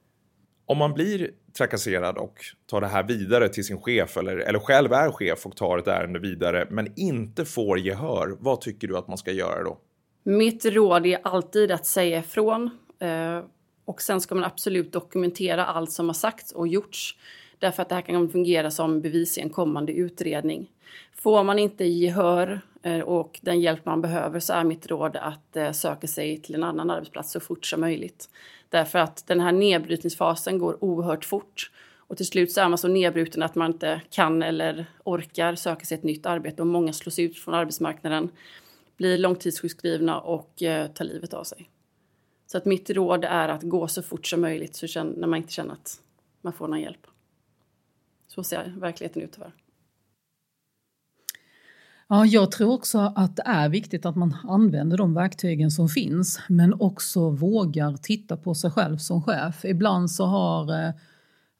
Om 0.68 0.78
man 0.78 0.94
blir 0.94 1.30
trakasserad 1.58 2.18
och 2.18 2.34
tar 2.66 2.80
det 2.80 2.86
här 2.86 3.02
vidare 3.02 3.48
till 3.48 3.64
sin 3.64 3.80
chef 3.80 4.16
eller, 4.16 4.36
eller 4.36 4.58
själv 4.58 4.92
är 4.92 5.10
chef 5.10 5.46
och 5.46 5.56
tar 5.56 5.78
ett 5.78 5.86
ärende 5.86 6.18
vidare 6.18 6.66
men 6.70 6.92
inte 6.96 7.44
får 7.44 7.78
gehör, 7.78 8.36
vad 8.40 8.60
tycker 8.60 8.88
du 8.88 8.96
att 8.96 9.08
man 9.08 9.18
ska 9.18 9.32
göra 9.32 9.62
då? 9.62 9.78
Mitt 10.22 10.64
råd 10.64 11.06
är 11.06 11.18
alltid 11.22 11.70
att 11.70 11.86
säga 11.86 12.18
ifrån. 12.18 12.70
Eh, 13.00 13.40
och 13.84 14.02
sen 14.02 14.20
ska 14.20 14.34
man 14.34 14.44
absolut 14.44 14.92
dokumentera 14.92 15.64
allt 15.64 15.92
som 15.92 16.06
har 16.06 16.14
sagts 16.14 16.52
och 16.52 16.68
gjorts. 16.68 17.16
Därför 17.58 17.82
att 17.82 17.88
det 17.88 17.94
här 17.94 18.02
kan 18.02 18.28
fungera 18.28 18.70
som 18.70 19.00
bevis 19.00 19.38
i 19.38 19.40
en 19.40 19.50
kommande 19.50 19.92
utredning. 19.92 20.70
Får 21.14 21.44
man 21.44 21.58
inte 21.58 21.84
gehör 21.84 22.60
Eh, 22.82 23.00
och 23.00 23.40
den 23.42 23.60
hjälp 23.60 23.84
man 23.84 24.02
behöver 24.02 24.40
så 24.40 24.52
är 24.52 24.64
mitt 24.64 24.86
råd 24.86 25.16
att 25.16 25.56
eh, 25.56 25.72
söka 25.72 26.06
sig 26.06 26.42
till 26.42 26.54
en 26.54 26.64
annan 26.64 26.90
arbetsplats 26.90 27.32
så 27.32 27.40
fort 27.40 27.66
som 27.66 27.80
möjligt. 27.80 28.30
Därför 28.68 28.98
att 28.98 29.26
den 29.26 29.40
här 29.40 29.52
nedbrytningsfasen 29.52 30.58
går 30.58 30.84
oerhört 30.84 31.24
fort. 31.24 31.70
Och 31.96 32.16
till 32.16 32.26
slut 32.26 32.52
så 32.52 32.60
är 32.60 32.68
man 32.68 32.78
så 32.78 32.88
nedbruten 32.88 33.42
att 33.42 33.54
man 33.54 33.72
inte 33.72 34.02
kan 34.10 34.42
eller 34.42 34.86
orkar 35.04 35.54
söka 35.54 35.84
sig 35.84 35.98
ett 35.98 36.04
nytt 36.04 36.26
arbete 36.26 36.62
och 36.62 36.66
många 36.66 36.92
slås 36.92 37.18
ut 37.18 37.38
från 37.38 37.54
arbetsmarknaden, 37.54 38.30
blir 38.96 39.18
långtidssjukskrivna 39.18 40.20
och 40.20 40.62
eh, 40.62 40.86
tar 40.86 41.04
livet 41.04 41.34
av 41.34 41.44
sig. 41.44 41.70
Så 42.46 42.58
att 42.58 42.64
mitt 42.64 42.90
råd 42.90 43.24
är 43.24 43.48
att 43.48 43.62
gå 43.62 43.88
så 43.88 44.02
fort 44.02 44.26
som 44.26 44.40
möjligt 44.40 44.76
så 44.76 45.04
när 45.04 45.26
man 45.26 45.36
inte 45.36 45.52
känner 45.52 45.72
att 45.72 46.00
man 46.40 46.52
får 46.52 46.68
någon 46.68 46.80
hjälp. 46.80 47.06
Så 48.28 48.44
ser 48.44 48.74
verkligheten 48.76 49.22
ut 49.22 49.32
tyvärr. 49.32 49.52
Ja, 52.10 52.26
jag 52.26 52.50
tror 52.50 52.72
också 52.72 53.12
att 53.16 53.36
det 53.36 53.42
är 53.46 53.68
viktigt 53.68 54.06
att 54.06 54.16
man 54.16 54.36
använder 54.48 54.96
de 54.96 55.14
verktygen 55.14 55.70
som 55.70 55.88
finns 55.88 56.40
men 56.48 56.74
också 56.80 57.30
vågar 57.30 57.96
titta 57.96 58.36
på 58.36 58.54
sig 58.54 58.70
själv 58.70 58.96
som 58.96 59.22
chef. 59.22 59.64
Ibland 59.64 60.10
så 60.10 60.26
har 60.26 60.84
eh, 60.84 60.92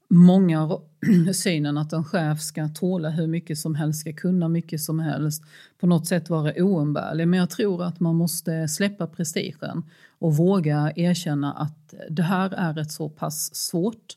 många 0.08 0.78
synen 1.34 1.78
att 1.78 1.92
en 1.92 2.04
chef 2.04 2.40
ska 2.40 2.68
tåla 2.68 3.10
hur 3.10 3.26
mycket 3.26 3.58
som 3.58 3.74
helst, 3.74 4.00
ska 4.00 4.12
kunna 4.12 4.48
mycket 4.48 4.80
som 4.80 5.00
helst, 5.00 5.42
på 5.80 5.86
något 5.86 6.06
sätt 6.06 6.30
vara 6.30 6.52
oumbärlig. 6.64 7.28
Men 7.28 7.38
jag 7.38 7.50
tror 7.50 7.82
att 7.82 8.00
man 8.00 8.14
måste 8.16 8.68
släppa 8.68 9.06
prestigen 9.06 9.82
och 10.18 10.36
våga 10.36 10.92
erkänna 10.96 11.52
att 11.52 11.94
det 12.10 12.22
här 12.22 12.50
är 12.50 12.78
ett 12.78 12.92
så 12.92 13.08
pass 13.08 13.54
svårt 13.54 14.16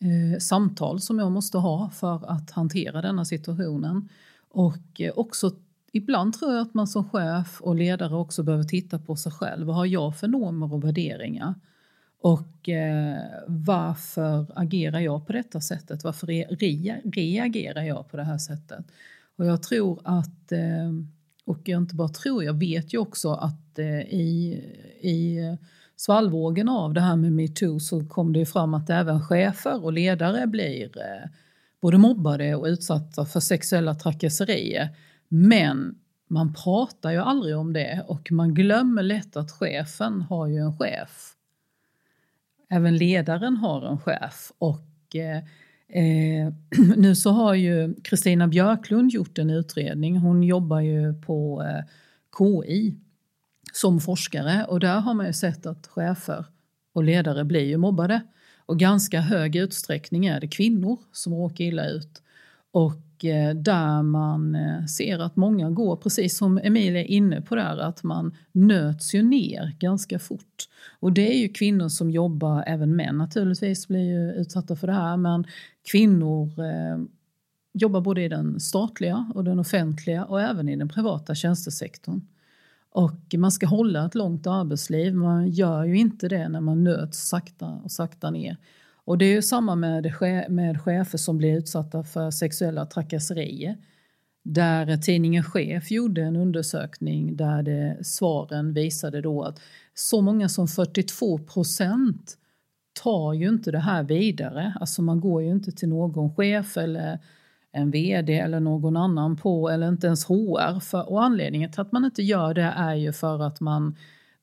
eh, 0.00 0.38
samtal 0.38 1.00
som 1.00 1.18
jag 1.18 1.32
måste 1.32 1.58
ha 1.58 1.90
för 1.90 2.30
att 2.30 2.50
hantera 2.50 3.02
denna 3.02 3.24
situationen. 3.24 4.08
Och 4.56 5.00
eh, 5.00 5.12
också 5.16 5.50
ibland 5.92 6.34
tror 6.34 6.52
jag 6.52 6.62
att 6.62 6.74
man 6.74 6.86
som 6.86 7.10
chef 7.10 7.60
och 7.60 7.76
ledare 7.76 8.14
också 8.16 8.42
behöver 8.42 8.64
titta 8.64 8.98
på 8.98 9.16
sig 9.16 9.32
själv. 9.32 9.66
Vad 9.66 9.76
har 9.76 9.86
jag 9.86 10.18
för 10.18 10.28
normer 10.28 10.74
och 10.74 10.84
värderingar? 10.84 11.54
Och 12.20 12.68
eh, 12.68 13.18
varför 13.46 14.46
agerar 14.54 15.00
jag 15.00 15.26
på 15.26 15.32
detta 15.32 15.60
sättet? 15.60 16.04
Varför 16.04 16.26
re 16.26 16.46
re 16.50 17.00
reagerar 17.04 17.82
jag 17.82 18.08
på 18.10 18.16
det 18.16 18.24
här 18.24 18.38
sättet? 18.38 18.84
Och 19.36 19.46
jag 19.46 19.62
tror 19.62 20.00
att, 20.04 20.52
eh, 20.52 20.92
och 21.44 21.60
jag 21.64 21.82
inte 21.82 21.94
bara 21.94 22.08
tror, 22.08 22.44
jag 22.44 22.58
vet 22.58 22.94
ju 22.94 22.98
också 22.98 23.32
att 23.32 23.78
eh, 23.78 24.00
i, 24.00 24.62
i 25.00 25.38
svallvågen 25.96 26.68
av 26.68 26.94
det 26.94 27.00
här 27.00 27.16
med 27.16 27.32
metoo 27.32 27.80
så 27.80 28.04
kom 28.04 28.32
det 28.32 28.38
ju 28.38 28.46
fram 28.46 28.74
att 28.74 28.90
även 28.90 29.20
chefer 29.20 29.84
och 29.84 29.92
ledare 29.92 30.46
blir 30.46 30.98
eh, 30.98 31.30
både 31.86 31.98
mobbade 31.98 32.54
och 32.54 32.64
utsatta 32.66 33.24
för 33.24 33.40
sexuella 33.40 33.94
trakasserier. 33.94 34.88
Men 35.28 35.94
man 36.28 36.54
pratar 36.54 37.10
ju 37.10 37.18
aldrig 37.18 37.56
om 37.56 37.72
det 37.72 38.04
och 38.06 38.32
man 38.32 38.54
glömmer 38.54 39.02
lätt 39.02 39.36
att 39.36 39.52
chefen 39.52 40.22
har 40.22 40.46
ju 40.46 40.56
en 40.56 40.76
chef. 40.78 41.34
Även 42.70 42.96
ledaren 42.96 43.56
har 43.56 43.86
en 43.86 43.98
chef 43.98 44.52
och 44.58 45.16
eh, 45.16 45.36
eh 45.88 46.52
nu 46.96 47.16
så 47.16 47.30
har 47.30 47.54
ju 47.54 47.94
Kristina 47.94 48.48
Björklund 48.48 49.10
gjort 49.10 49.38
en 49.38 49.50
utredning. 49.50 50.16
Hon 50.16 50.42
jobbar 50.42 50.80
ju 50.80 51.14
på 51.14 51.62
eh, 51.62 51.84
KI 52.38 52.94
som 53.72 54.00
forskare 54.00 54.64
och 54.68 54.80
där 54.80 55.00
har 55.00 55.14
man 55.14 55.26
ju 55.26 55.32
sett 55.32 55.66
att 55.66 55.86
chefer 55.86 56.44
och 56.92 57.04
ledare 57.04 57.44
blir 57.44 57.64
ju 57.64 57.76
mobbade. 57.76 58.20
Och 58.66 58.78
ganska 58.78 59.20
hög 59.20 59.56
utsträckning 59.56 60.26
är 60.26 60.40
det 60.40 60.48
kvinnor 60.48 60.98
som 61.12 61.34
råkar 61.34 61.64
illa 61.64 61.88
ut. 61.88 62.22
Och 62.70 63.24
eh, 63.24 63.54
där 63.54 64.02
man 64.02 64.54
eh, 64.54 64.84
ser 64.84 65.18
att 65.18 65.36
många 65.36 65.70
går, 65.70 65.96
precis 65.96 66.36
som 66.36 66.58
Emilia 66.58 67.00
är 67.00 67.10
inne 67.10 67.40
på 67.40 67.54
där, 67.54 67.78
att 67.78 68.02
man 68.02 68.36
nöts 68.52 69.14
ju 69.14 69.22
ner 69.22 69.76
ganska 69.78 70.18
fort. 70.18 70.68
Och 71.00 71.12
det 71.12 71.34
är 71.34 71.38
ju 71.38 71.48
kvinnor 71.48 71.88
som 71.88 72.10
jobbar, 72.10 72.64
även 72.66 72.96
män 72.96 73.18
naturligtvis 73.18 73.88
blir 73.88 74.04
ju 74.04 74.32
utsatta 74.32 74.76
för 74.76 74.86
det 74.86 74.92
här, 74.92 75.16
men 75.16 75.44
kvinnor 75.90 76.60
eh, 76.60 76.98
jobbar 77.72 78.00
både 78.00 78.22
i 78.22 78.28
den 78.28 78.60
statliga 78.60 79.32
och 79.34 79.44
den 79.44 79.58
offentliga 79.58 80.24
och 80.24 80.40
även 80.40 80.68
i 80.68 80.76
den 80.76 80.88
privata 80.88 81.34
tjänstesektorn. 81.34 82.20
Och 82.96 83.34
man 83.38 83.52
ska 83.52 83.66
hålla 83.66 84.06
ett 84.06 84.14
långt 84.14 84.46
arbetsliv, 84.46 85.14
man 85.14 85.48
gör 85.48 85.84
ju 85.84 85.98
inte 85.98 86.28
det 86.28 86.48
när 86.48 86.60
man 86.60 86.84
nöts 86.84 87.28
sakta 87.28 87.66
och 87.66 87.90
sakta 87.90 88.30
ner. 88.30 88.56
Och 89.04 89.18
det 89.18 89.24
är 89.24 89.34
ju 89.34 89.42
samma 89.42 89.74
med, 89.74 90.12
med 90.48 90.80
chefer 90.80 91.18
som 91.18 91.38
blir 91.38 91.56
utsatta 91.56 92.04
för 92.04 92.30
sexuella 92.30 92.86
trakasserier. 92.86 93.76
Där 94.44 94.96
tidningen 94.96 95.44
Chef 95.44 95.90
gjorde 95.90 96.22
en 96.22 96.36
undersökning 96.36 97.36
där 97.36 97.62
det, 97.62 98.04
svaren 98.04 98.72
visade 98.72 99.20
då 99.20 99.42
att 99.42 99.60
så 99.94 100.20
många 100.20 100.48
som 100.48 100.68
42 100.68 101.38
procent 101.38 102.38
tar 103.02 103.32
ju 103.32 103.48
inte 103.48 103.70
det 103.70 103.78
här 103.78 104.02
vidare. 104.02 104.74
Alltså 104.80 105.02
man 105.02 105.20
går 105.20 105.42
ju 105.42 105.50
inte 105.50 105.72
till 105.72 105.88
någon 105.88 106.34
chef 106.34 106.76
eller 106.76 107.18
en 107.76 107.90
VD 107.90 108.38
eller 108.38 108.60
någon 108.60 108.96
annan 108.96 109.36
på, 109.36 109.68
eller 109.68 109.88
inte 109.88 110.06
ens 110.06 110.24
HR. 110.24 110.80
För, 110.80 111.10
och 111.10 111.24
anledningen 111.24 111.72
till 111.72 111.80
att 111.80 111.92
man 111.92 112.04
inte 112.04 112.22
gör 112.22 112.54
det 112.54 112.62
är 112.62 112.94
ju 112.94 113.12
för 113.12 113.42
att 113.42 113.60
man 113.60 113.96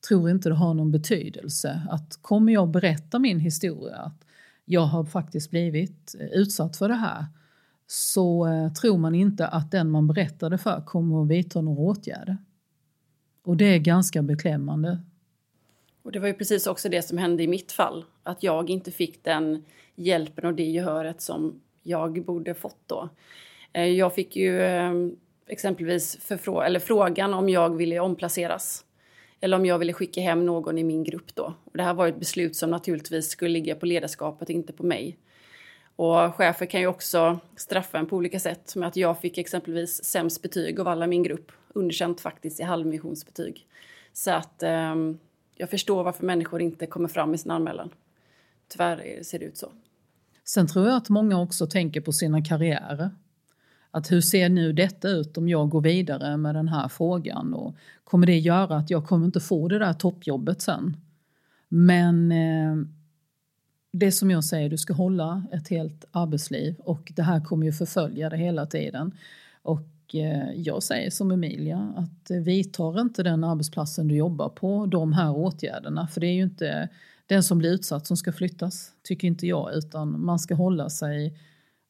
tror 0.07 0.29
inte 0.29 0.49
det 0.49 0.55
har 0.55 0.73
någon 0.73 0.91
betydelse. 0.91 1.81
Att 1.89 2.19
kommer 2.21 2.53
jag 2.53 2.69
berätta 2.69 3.19
min 3.19 3.39
historia, 3.39 3.97
att 3.97 4.25
jag 4.65 4.81
har 4.81 5.05
faktiskt 5.05 5.49
blivit 5.49 6.15
eh, 6.19 6.27
utsatt 6.27 6.77
för 6.77 6.89
det 6.89 6.95
här, 6.95 7.25
så 7.87 8.47
eh, 8.47 8.73
tror 8.73 8.97
man 8.97 9.15
inte 9.15 9.47
att 9.47 9.71
den 9.71 9.91
man 9.91 10.07
berättade 10.07 10.57
för 10.57 10.81
kommer 10.85 11.21
att 11.21 11.29
vidta 11.29 11.61
några 11.61 11.81
åtgärder. 11.81 12.37
Och 13.43 13.57
det 13.57 13.65
är 13.65 13.79
ganska 13.79 14.21
beklämmande. 14.21 14.99
Och 16.03 16.11
det 16.11 16.19
var 16.19 16.27
ju 16.27 16.33
precis 16.33 16.67
också 16.67 16.89
det 16.89 17.01
som 17.01 17.17
hände 17.17 17.43
i 17.43 17.47
mitt 17.47 17.71
fall, 17.71 18.05
att 18.23 18.43
jag 18.43 18.69
inte 18.69 18.91
fick 18.91 19.23
den 19.23 19.63
hjälpen 19.95 20.45
och 20.45 20.53
det 20.53 20.63
gehöret 20.63 21.21
som 21.21 21.61
jag 21.83 22.25
borde 22.25 22.53
fått 22.53 22.87
då. 22.87 23.09
Eh, 23.73 23.87
jag 23.87 24.15
fick 24.15 24.35
ju 24.35 24.63
ehm, 24.63 25.15
exempelvis 25.47 26.17
förfrå 26.17 26.61
eller 26.61 26.79
frågan 26.79 27.33
om 27.33 27.49
jag 27.49 27.75
ville 27.75 27.99
omplaceras 27.99 28.85
eller 29.41 29.57
om 29.57 29.65
jag 29.65 29.79
ville 29.79 29.93
skicka 29.93 30.21
hem 30.21 30.45
någon 30.45 30.77
i 30.77 30.83
min 30.83 31.03
grupp 31.03 31.35
då. 31.35 31.53
Och 31.63 31.77
det 31.77 31.83
här 31.83 31.93
var 31.93 32.07
ett 32.07 32.19
beslut 32.19 32.55
som 32.55 32.71
naturligtvis 32.71 33.29
skulle 33.29 33.51
ligga 33.51 33.75
på 33.75 33.85
ledarskapet, 33.85 34.49
inte 34.49 34.73
på 34.73 34.83
mig. 34.83 35.17
Och 35.95 36.35
chefer 36.35 36.65
kan 36.65 36.81
ju 36.81 36.87
också 36.87 37.39
straffa 37.55 37.97
en 37.97 38.05
på 38.05 38.15
olika 38.15 38.39
sätt 38.39 38.75
med 38.75 38.87
att 38.87 38.95
jag 38.95 39.19
fick 39.19 39.37
exempelvis 39.37 40.03
sämst 40.03 40.41
betyg 40.41 40.79
av 40.79 40.87
alla 40.87 41.07
min 41.07 41.23
grupp. 41.23 41.51
Underkänt 41.73 42.21
faktiskt 42.21 42.59
i 42.59 42.63
halvmissionsbetyg. 42.63 43.67
Så 44.13 44.31
att 44.31 44.63
eh, 44.63 44.95
jag 45.55 45.69
förstår 45.69 46.03
varför 46.03 46.25
människor 46.25 46.61
inte 46.61 46.85
kommer 46.85 47.07
fram 47.07 47.33
i 47.33 47.37
sin 47.37 47.51
anmälan. 47.51 47.89
Tyvärr 48.67 49.23
ser 49.23 49.39
det 49.39 49.45
ut 49.45 49.57
så. 49.57 49.71
Sen 50.45 50.67
tror 50.67 50.87
jag 50.87 50.97
att 50.97 51.09
många 51.09 51.39
också 51.39 51.67
tänker 51.67 52.01
på 52.01 52.11
sina 52.11 52.43
karriärer. 52.43 53.09
Att 53.91 54.11
hur 54.11 54.21
ser 54.21 54.49
nu 54.49 54.73
detta 54.73 55.09
ut 55.09 55.37
om 55.37 55.49
jag 55.49 55.69
går 55.69 55.81
vidare 55.81 56.37
med 56.37 56.55
den 56.55 56.67
här 56.67 56.87
frågan 56.87 57.53
och 57.53 57.75
kommer 58.03 58.27
det 58.27 58.39
göra 58.39 58.77
att 58.77 58.89
jag 58.89 59.05
kommer 59.05 59.25
inte 59.25 59.39
få 59.39 59.67
det 59.67 59.79
där 59.79 59.93
toppjobbet 59.93 60.61
sen? 60.61 60.97
Men 61.69 62.31
eh, 62.31 62.75
det 63.91 64.11
som 64.11 64.31
jag 64.31 64.43
säger, 64.43 64.69
du 64.69 64.77
ska 64.77 64.93
hålla 64.93 65.43
ett 65.51 65.67
helt 65.67 66.05
arbetsliv 66.11 66.75
och 66.79 67.11
det 67.15 67.21
här 67.23 67.41
kommer 67.41 67.65
ju 67.65 67.71
förfölja 67.71 68.29
dig 68.29 68.39
hela 68.39 68.65
tiden. 68.65 69.11
Och 69.61 69.81
Eh, 70.13 70.51
jag 70.55 70.83
säger 70.83 71.09
som 71.09 71.31
Emilia, 71.31 71.93
att 71.95 72.31
eh, 72.31 72.37
vidtar 72.37 73.01
inte 73.01 73.23
den 73.23 73.43
arbetsplatsen 73.43 74.07
du 74.07 74.15
jobbar 74.15 74.49
på 74.49 74.85
de 74.85 75.13
här 75.13 75.37
åtgärderna, 75.37 76.07
för 76.07 76.21
det 76.21 76.27
är 76.27 76.33
ju 76.33 76.43
inte 76.43 76.89
den 77.25 77.43
som 77.43 77.57
blir 77.57 77.69
utsatt 77.69 78.07
som 78.07 78.17
ska 78.17 78.33
flyttas, 78.33 78.91
tycker 79.03 79.27
inte 79.27 79.47
jag, 79.47 79.73
utan 79.73 80.25
man 80.25 80.39
ska 80.39 80.55
hålla 80.55 80.89
sig 80.89 81.37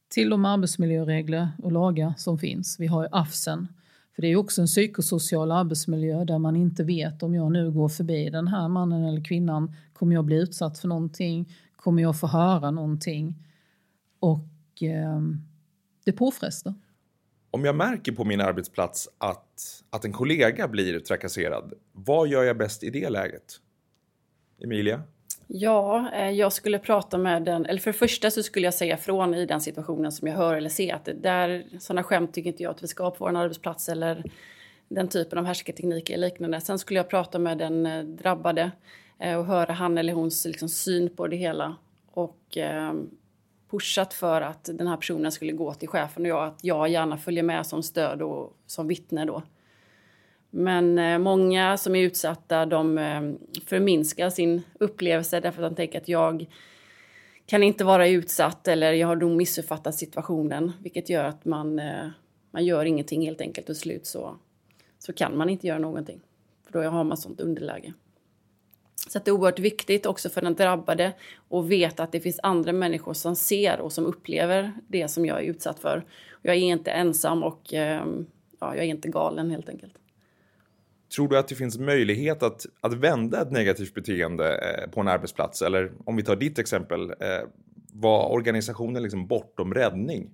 till 0.10 0.30
de 0.30 0.46
arbetsmiljöregler 0.46 1.48
och 1.63 1.72
lagar 1.72 2.13
som 2.18 2.39
finns. 2.39 2.80
Vi 2.80 2.88
har 2.88 3.03
ju 3.03 3.10
AFSen, 3.12 3.68
för 4.15 4.22
det 4.22 4.27
är 4.27 4.36
också 4.36 4.62
en 4.62 4.68
psykosocial 4.68 5.51
arbetsmiljö 5.51 6.25
där 6.25 6.38
man 6.38 6.56
inte 6.56 6.84
vet 6.84 7.24
om 7.24 7.36
jag 7.36 7.51
nu 7.51 7.72
går 7.72 7.89
förbi 7.89 8.30
den 8.30 8.48
här 8.48 8.68
mannen 8.68 9.03
eller 9.03 9.24
kvinnan, 9.24 9.75
kommer 9.94 10.15
jag 10.15 10.25
bli 10.25 10.36
utsatt 10.36 10.80
för 10.80 10.88
någonting? 10.88 11.53
Kommer 11.75 12.01
jag 12.01 12.20
få 12.20 12.27
höra 12.27 12.72
någonting? 12.72 13.36
Och 14.20 14.84
eh, 14.84 15.22
det 16.06 16.12
påfrestar. 16.12 16.74
Om 17.55 17.65
jag 17.65 17.75
märker 17.75 18.12
på 18.12 18.24
min 18.25 18.41
arbetsplats 18.41 19.10
att, 19.17 19.83
att 19.89 20.05
en 20.05 20.13
kollega 20.13 20.67
blir 20.67 21.00
trakasserad, 21.00 21.74
vad 21.91 22.27
gör 22.27 22.43
jag 22.43 22.57
bäst 22.57 22.83
i 22.83 22.89
det 22.89 23.10
läget? 23.10 23.60
Emilia? 24.63 25.01
Ja, 25.48 26.10
eh, 26.13 26.29
jag 26.29 26.53
skulle 26.53 26.79
prata 26.79 27.17
med 27.17 27.43
den, 27.43 27.65
eller 27.65 27.79
för 27.79 27.91
det 27.91 27.98
första 27.98 28.31
så 28.31 28.43
skulle 28.43 28.67
jag 28.67 28.74
säga 28.74 28.98
från 28.98 29.33
i 29.33 29.45
den 29.45 29.62
situationen 29.62 30.12
som 30.12 30.27
jag 30.27 30.36
hör 30.36 30.55
eller 30.55 30.69
ser 30.69 30.93
att 30.93 31.05
det 31.05 31.13
där, 31.13 31.65
sådana 31.79 32.03
skämt 32.03 32.33
tycker 32.33 32.50
inte 32.50 32.63
jag 32.63 32.72
att 32.72 32.83
vi 32.83 32.88
ska 32.88 33.03
ha 33.03 33.12
på 33.12 33.25
vår 33.25 33.38
arbetsplats 33.38 33.89
eller 33.89 34.24
den 34.89 35.07
typen 35.07 35.39
av 35.39 35.45
härskartekniker 35.45 36.13
eller 36.13 36.27
liknande. 36.27 36.62
Sen 36.62 36.79
skulle 36.79 37.00
jag 37.00 37.10
prata 37.10 37.39
med 37.39 37.57
den 37.57 37.86
eh, 37.86 38.03
drabbade 38.03 38.72
eh, 39.19 39.36
och 39.36 39.45
höra 39.45 39.74
han 39.74 39.98
eller 39.98 40.13
hons 40.13 40.45
liksom 40.45 40.69
syn 40.69 41.15
på 41.15 41.27
det 41.27 41.36
hela 41.36 41.75
och 42.12 42.57
ehm, 42.57 43.10
pushat 43.74 44.13
för 44.13 44.42
att 44.42 44.63
den 44.63 44.88
här 44.88 44.98
personen 44.98 45.32
skulle 45.32 45.51
gå 45.51 45.74
till 45.74 45.88
chefen 45.88 46.24
och 46.24 46.30
jag, 46.30 46.48
att 46.48 46.60
jag 46.63 46.89
gärna 46.89 47.18
följer 47.18 47.44
med 47.44 47.65
som 47.65 47.84
stöd 47.84 48.22
och 48.22 48.58
som 48.65 48.88
vittne 48.88 49.25
då. 49.25 49.44
Men 50.50 51.00
eh, 51.00 51.18
många 51.18 51.77
som 51.77 51.96
är 51.96 52.00
utsatta 52.00 52.65
de 52.65 52.98
eh, 52.98 53.22
förminskar 53.65 54.30
sin 54.30 54.62
upplevelse 54.80 55.39
därför 55.39 55.63
att 55.63 55.72
de 55.72 55.75
tänker 55.75 56.01
att 56.01 56.08
jag 56.08 56.46
kan 57.46 57.63
inte 57.63 57.84
vara 57.84 58.08
utsatt 58.08 58.68
eller 58.68 58.94
jag 58.94 59.08
har 59.08 59.15
nog 59.15 59.32
missuppfattat 59.38 59.96
situationen 59.96 60.72
vilket 60.80 61.10
gör 61.10 61.24
att 61.24 61.46
man, 61.46 61.80
eh, 61.80 62.08
man 62.51 62.65
gör 62.65 62.86
ingenting 62.86 63.25
helt 63.25 63.42
enkelt 63.42 63.70
och 63.70 63.77
slut 63.77 64.06
så, 64.06 64.36
så 65.00 65.13
kan 65.13 65.38
man 65.38 65.50
inte 65.50 65.68
göra 65.68 65.80
någonting. 65.80 66.22
För 66.65 66.74
då 66.74 66.89
har 66.89 67.03
man 67.03 67.18
sånt 67.18 67.42
underläge. 67.42 67.94
Så 68.95 69.19
det 69.19 69.27
är 69.27 69.31
oerhört 69.31 69.59
viktigt 69.59 70.05
också 70.05 70.29
för 70.29 70.41
den 70.41 70.55
drabbade 70.55 71.13
att 71.50 71.65
veta 71.65 72.03
att 72.03 72.12
det 72.12 72.19
finns 72.19 72.39
andra 72.43 72.73
människor 72.73 73.13
som 73.13 73.35
ser 73.35 73.79
och 73.79 73.91
som 73.91 74.05
upplever 74.05 74.73
det 74.88 75.07
som 75.07 75.25
jag 75.25 75.38
är 75.38 75.43
utsatt 75.43 75.79
för. 75.79 76.05
Jag 76.41 76.55
är 76.55 76.59
inte 76.59 76.91
ensam 76.91 77.43
och 77.43 77.62
ja, 77.71 78.05
jag 78.59 78.77
är 78.77 78.83
inte 78.83 79.07
galen 79.07 79.51
helt 79.51 79.69
enkelt. 79.69 79.93
Tror 81.15 81.27
du 81.27 81.38
att 81.38 81.47
det 81.47 81.56
finns 81.56 81.77
möjlighet 81.77 82.43
att, 82.43 82.65
att 82.82 82.93
vända 82.93 83.41
ett 83.41 83.51
negativt 83.51 83.93
beteende 83.93 84.58
eh, 84.58 84.89
på 84.91 85.01
en 85.01 85.08
arbetsplats? 85.08 85.62
Eller 85.62 85.91
om 86.06 86.15
vi 86.15 86.23
tar 86.23 86.36
ditt 86.36 86.60
exempel, 86.60 87.10
eh, 87.10 87.15
var 87.93 88.32
organisationen 88.32 89.03
liksom 89.03 89.27
bortom 89.27 89.73
räddning? 89.73 90.29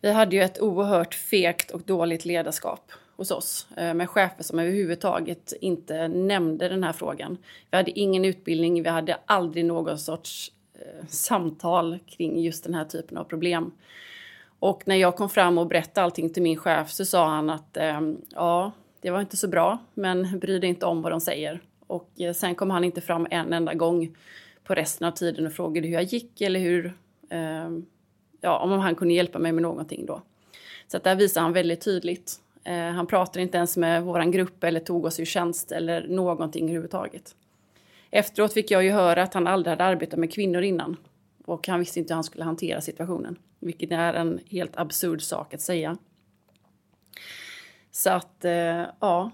Vi 0.00 0.12
hade 0.12 0.36
ju 0.36 0.42
ett 0.42 0.60
oerhört 0.60 1.14
fegt 1.14 1.70
och 1.70 1.82
dåligt 1.82 2.24
ledarskap 2.24 2.92
hos 3.16 3.30
oss 3.30 3.66
eh, 3.76 3.94
med 3.94 4.10
chefer 4.10 4.44
som 4.44 4.58
överhuvudtaget 4.58 5.52
inte 5.60 6.08
nämnde 6.08 6.68
den 6.68 6.84
här 6.84 6.92
frågan. 6.92 7.38
Vi 7.70 7.76
hade 7.76 7.98
ingen 7.98 8.24
utbildning, 8.24 8.82
vi 8.82 8.88
hade 8.88 9.18
aldrig 9.26 9.64
någon 9.64 9.98
sorts 9.98 10.52
eh, 10.74 11.06
samtal 11.08 11.98
kring 12.06 12.40
just 12.40 12.64
den 12.64 12.74
här 12.74 12.84
typen 12.84 13.18
av 13.18 13.24
problem. 13.24 13.72
Och 14.58 14.82
när 14.86 14.96
jag 14.96 15.16
kom 15.16 15.28
fram 15.28 15.58
och 15.58 15.66
berättade 15.66 16.04
allting 16.04 16.30
till 16.30 16.42
min 16.42 16.56
chef 16.56 16.90
så 16.90 17.04
sa 17.04 17.28
han 17.28 17.50
att 17.50 17.76
ehm, 17.76 18.16
ja, 18.30 18.72
det 19.00 19.10
var 19.10 19.20
inte 19.20 19.36
så 19.36 19.48
bra, 19.48 19.78
men 19.94 20.38
bry 20.38 20.58
dig 20.58 20.70
inte 20.70 20.86
om 20.86 21.02
vad 21.02 21.12
de 21.12 21.20
säger. 21.20 21.62
Och 21.86 22.10
eh, 22.20 22.32
sen 22.32 22.54
kom 22.54 22.70
han 22.70 22.84
inte 22.84 23.00
fram 23.00 23.26
en 23.30 23.52
enda 23.52 23.74
gång 23.74 24.16
på 24.64 24.74
resten 24.74 25.08
av 25.08 25.12
tiden 25.12 25.46
och 25.46 25.52
frågade 25.52 25.86
hur 25.86 25.94
jag 25.94 26.02
gick 26.02 26.40
eller 26.40 26.60
hur, 26.60 26.94
ehm, 27.30 27.86
ja, 28.40 28.58
om 28.58 28.70
han 28.70 28.94
kunde 28.94 29.14
hjälpa 29.14 29.38
mig 29.38 29.52
med 29.52 29.62
någonting 29.62 30.06
då. 30.06 30.22
Så 30.88 30.96
att 30.96 31.04
där 31.04 31.14
visar 31.14 31.40
han 31.40 31.52
väldigt 31.52 31.80
tydligt. 31.84 32.40
Eh, 32.64 32.90
han 32.90 33.06
pratade 33.06 33.42
inte 33.42 33.56
ens 33.56 33.76
med 33.76 34.02
vår 34.02 34.32
grupp 34.32 34.64
eller 34.64 34.80
tog 34.80 35.04
oss 35.04 35.20
ur 35.20 35.24
tjänst 35.24 35.72
eller 35.72 36.08
någonting 36.08 36.64
överhuvudtaget. 36.64 37.34
Efteråt 38.10 38.52
fick 38.52 38.70
jag 38.70 38.84
ju 38.84 38.90
höra 38.90 39.22
att 39.22 39.34
han 39.34 39.46
aldrig 39.46 39.70
hade 39.70 39.84
arbetat 39.84 40.18
med 40.18 40.32
kvinnor 40.32 40.62
innan 40.62 40.96
och 41.44 41.68
han 41.68 41.78
visste 41.78 41.98
inte 41.98 42.12
hur 42.12 42.16
han 42.16 42.24
skulle 42.24 42.44
hantera 42.44 42.80
situationen, 42.80 43.36
vilket 43.60 43.92
är 43.92 44.14
en 44.14 44.40
helt 44.50 44.76
absurd 44.76 45.22
sak 45.22 45.54
att 45.54 45.60
säga. 45.60 45.96
Så 47.90 48.10
att, 48.10 48.44
eh, 48.44 48.82
ja. 49.00 49.30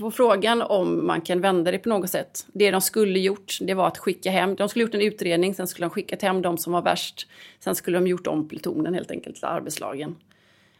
På 0.00 0.10
frågan 0.10 0.62
om 0.62 1.06
man 1.06 1.20
kan 1.20 1.40
vända 1.40 1.70
det 1.70 1.78
på 1.78 1.88
något 1.88 2.10
sätt. 2.10 2.46
Det 2.52 2.70
de 2.70 2.80
skulle 2.80 3.18
gjort, 3.18 3.58
det 3.60 3.74
var 3.74 3.86
att 3.86 3.98
skicka 3.98 4.30
hem. 4.30 4.54
De 4.54 4.68
skulle 4.68 4.84
gjort 4.84 4.94
en 4.94 5.00
utredning, 5.00 5.54
sen 5.54 5.66
skulle 5.66 5.86
de 5.86 5.90
skickat 5.90 6.22
hem 6.22 6.42
de 6.42 6.58
som 6.58 6.72
var 6.72 6.82
värst. 6.82 7.28
Sen 7.60 7.74
skulle 7.74 7.96
de 7.96 8.06
gjort 8.06 8.26
om 8.26 8.48
plutonen 8.48 8.94
helt 8.94 9.10
enkelt, 9.10 9.36
till 9.36 9.44
arbetslagen. 9.44 10.16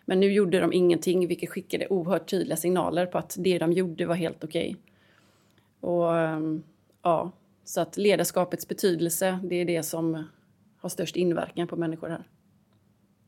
Men 0.05 0.21
nu 0.21 0.33
gjorde 0.33 0.61
de 0.61 0.73
ingenting, 0.73 1.29
vilket 1.29 1.51
skickade 1.51 1.87
oerhört 1.89 2.31
tydliga 2.31 2.57
signaler 2.57 3.07
på 3.07 3.19
att 3.19 3.37
det 3.39 3.59
de 3.59 3.73
gjorde 3.73 4.07
var 4.07 4.15
helt 4.15 4.45
okej. 4.45 4.77
Okay. 5.81 5.91
Och 5.91 6.19
ehm, 6.19 6.63
ja, 7.03 7.33
så 7.65 7.81
att 7.81 7.97
ledarskapets 7.97 8.69
betydelse, 8.69 9.39
det 9.43 9.57
är 9.57 9.65
det 9.65 9.83
som 9.83 10.25
har 10.77 10.89
störst 10.89 11.17
inverkan 11.17 11.69
på 11.69 11.77
människor 11.77 12.09
här. 12.09 12.29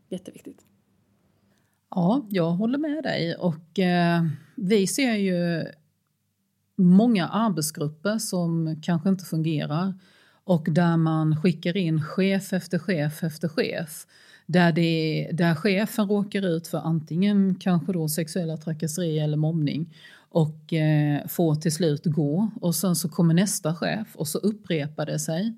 Jätteviktigt. 0.09 0.65
Ja, 1.91 2.27
jag 2.31 2.51
håller 2.51 2.79
med 2.79 3.03
dig 3.03 3.37
och 3.37 3.79
eh, 3.79 4.23
vi 4.55 4.87
ser 4.87 5.15
ju 5.15 5.65
många 6.77 7.29
arbetsgrupper 7.29 8.19
som 8.19 8.81
kanske 8.83 9.09
inte 9.09 9.25
fungerar 9.25 9.95
och 10.45 10.67
där 10.71 10.97
man 10.97 11.43
skickar 11.43 11.77
in 11.77 12.03
chef 12.03 12.53
efter 12.53 12.79
chef 12.79 13.23
efter 13.23 13.49
chef. 13.49 14.07
Där, 14.47 14.73
det, 14.73 15.29
där 15.33 15.55
chefen 15.55 16.09
råkar 16.09 16.43
ut 16.43 16.69
för 16.69 16.79
antingen 16.79 17.55
kanske 17.55 17.93
då 17.93 18.09
sexuella 18.09 18.57
trakasserier 18.57 19.25
eller 19.25 19.37
mobbning 19.37 19.95
och 20.29 20.73
eh, 20.73 21.27
får 21.27 21.55
till 21.55 21.73
slut 21.73 22.05
gå 22.05 22.51
och 22.61 22.75
sen 22.75 22.97
så 22.97 23.09
kommer 23.09 23.35
nästa 23.35 23.75
chef 23.75 24.09
och 24.15 24.29
så 24.29 24.39
upprepar 24.39 25.07
det 25.07 25.19
sig. 25.19 25.55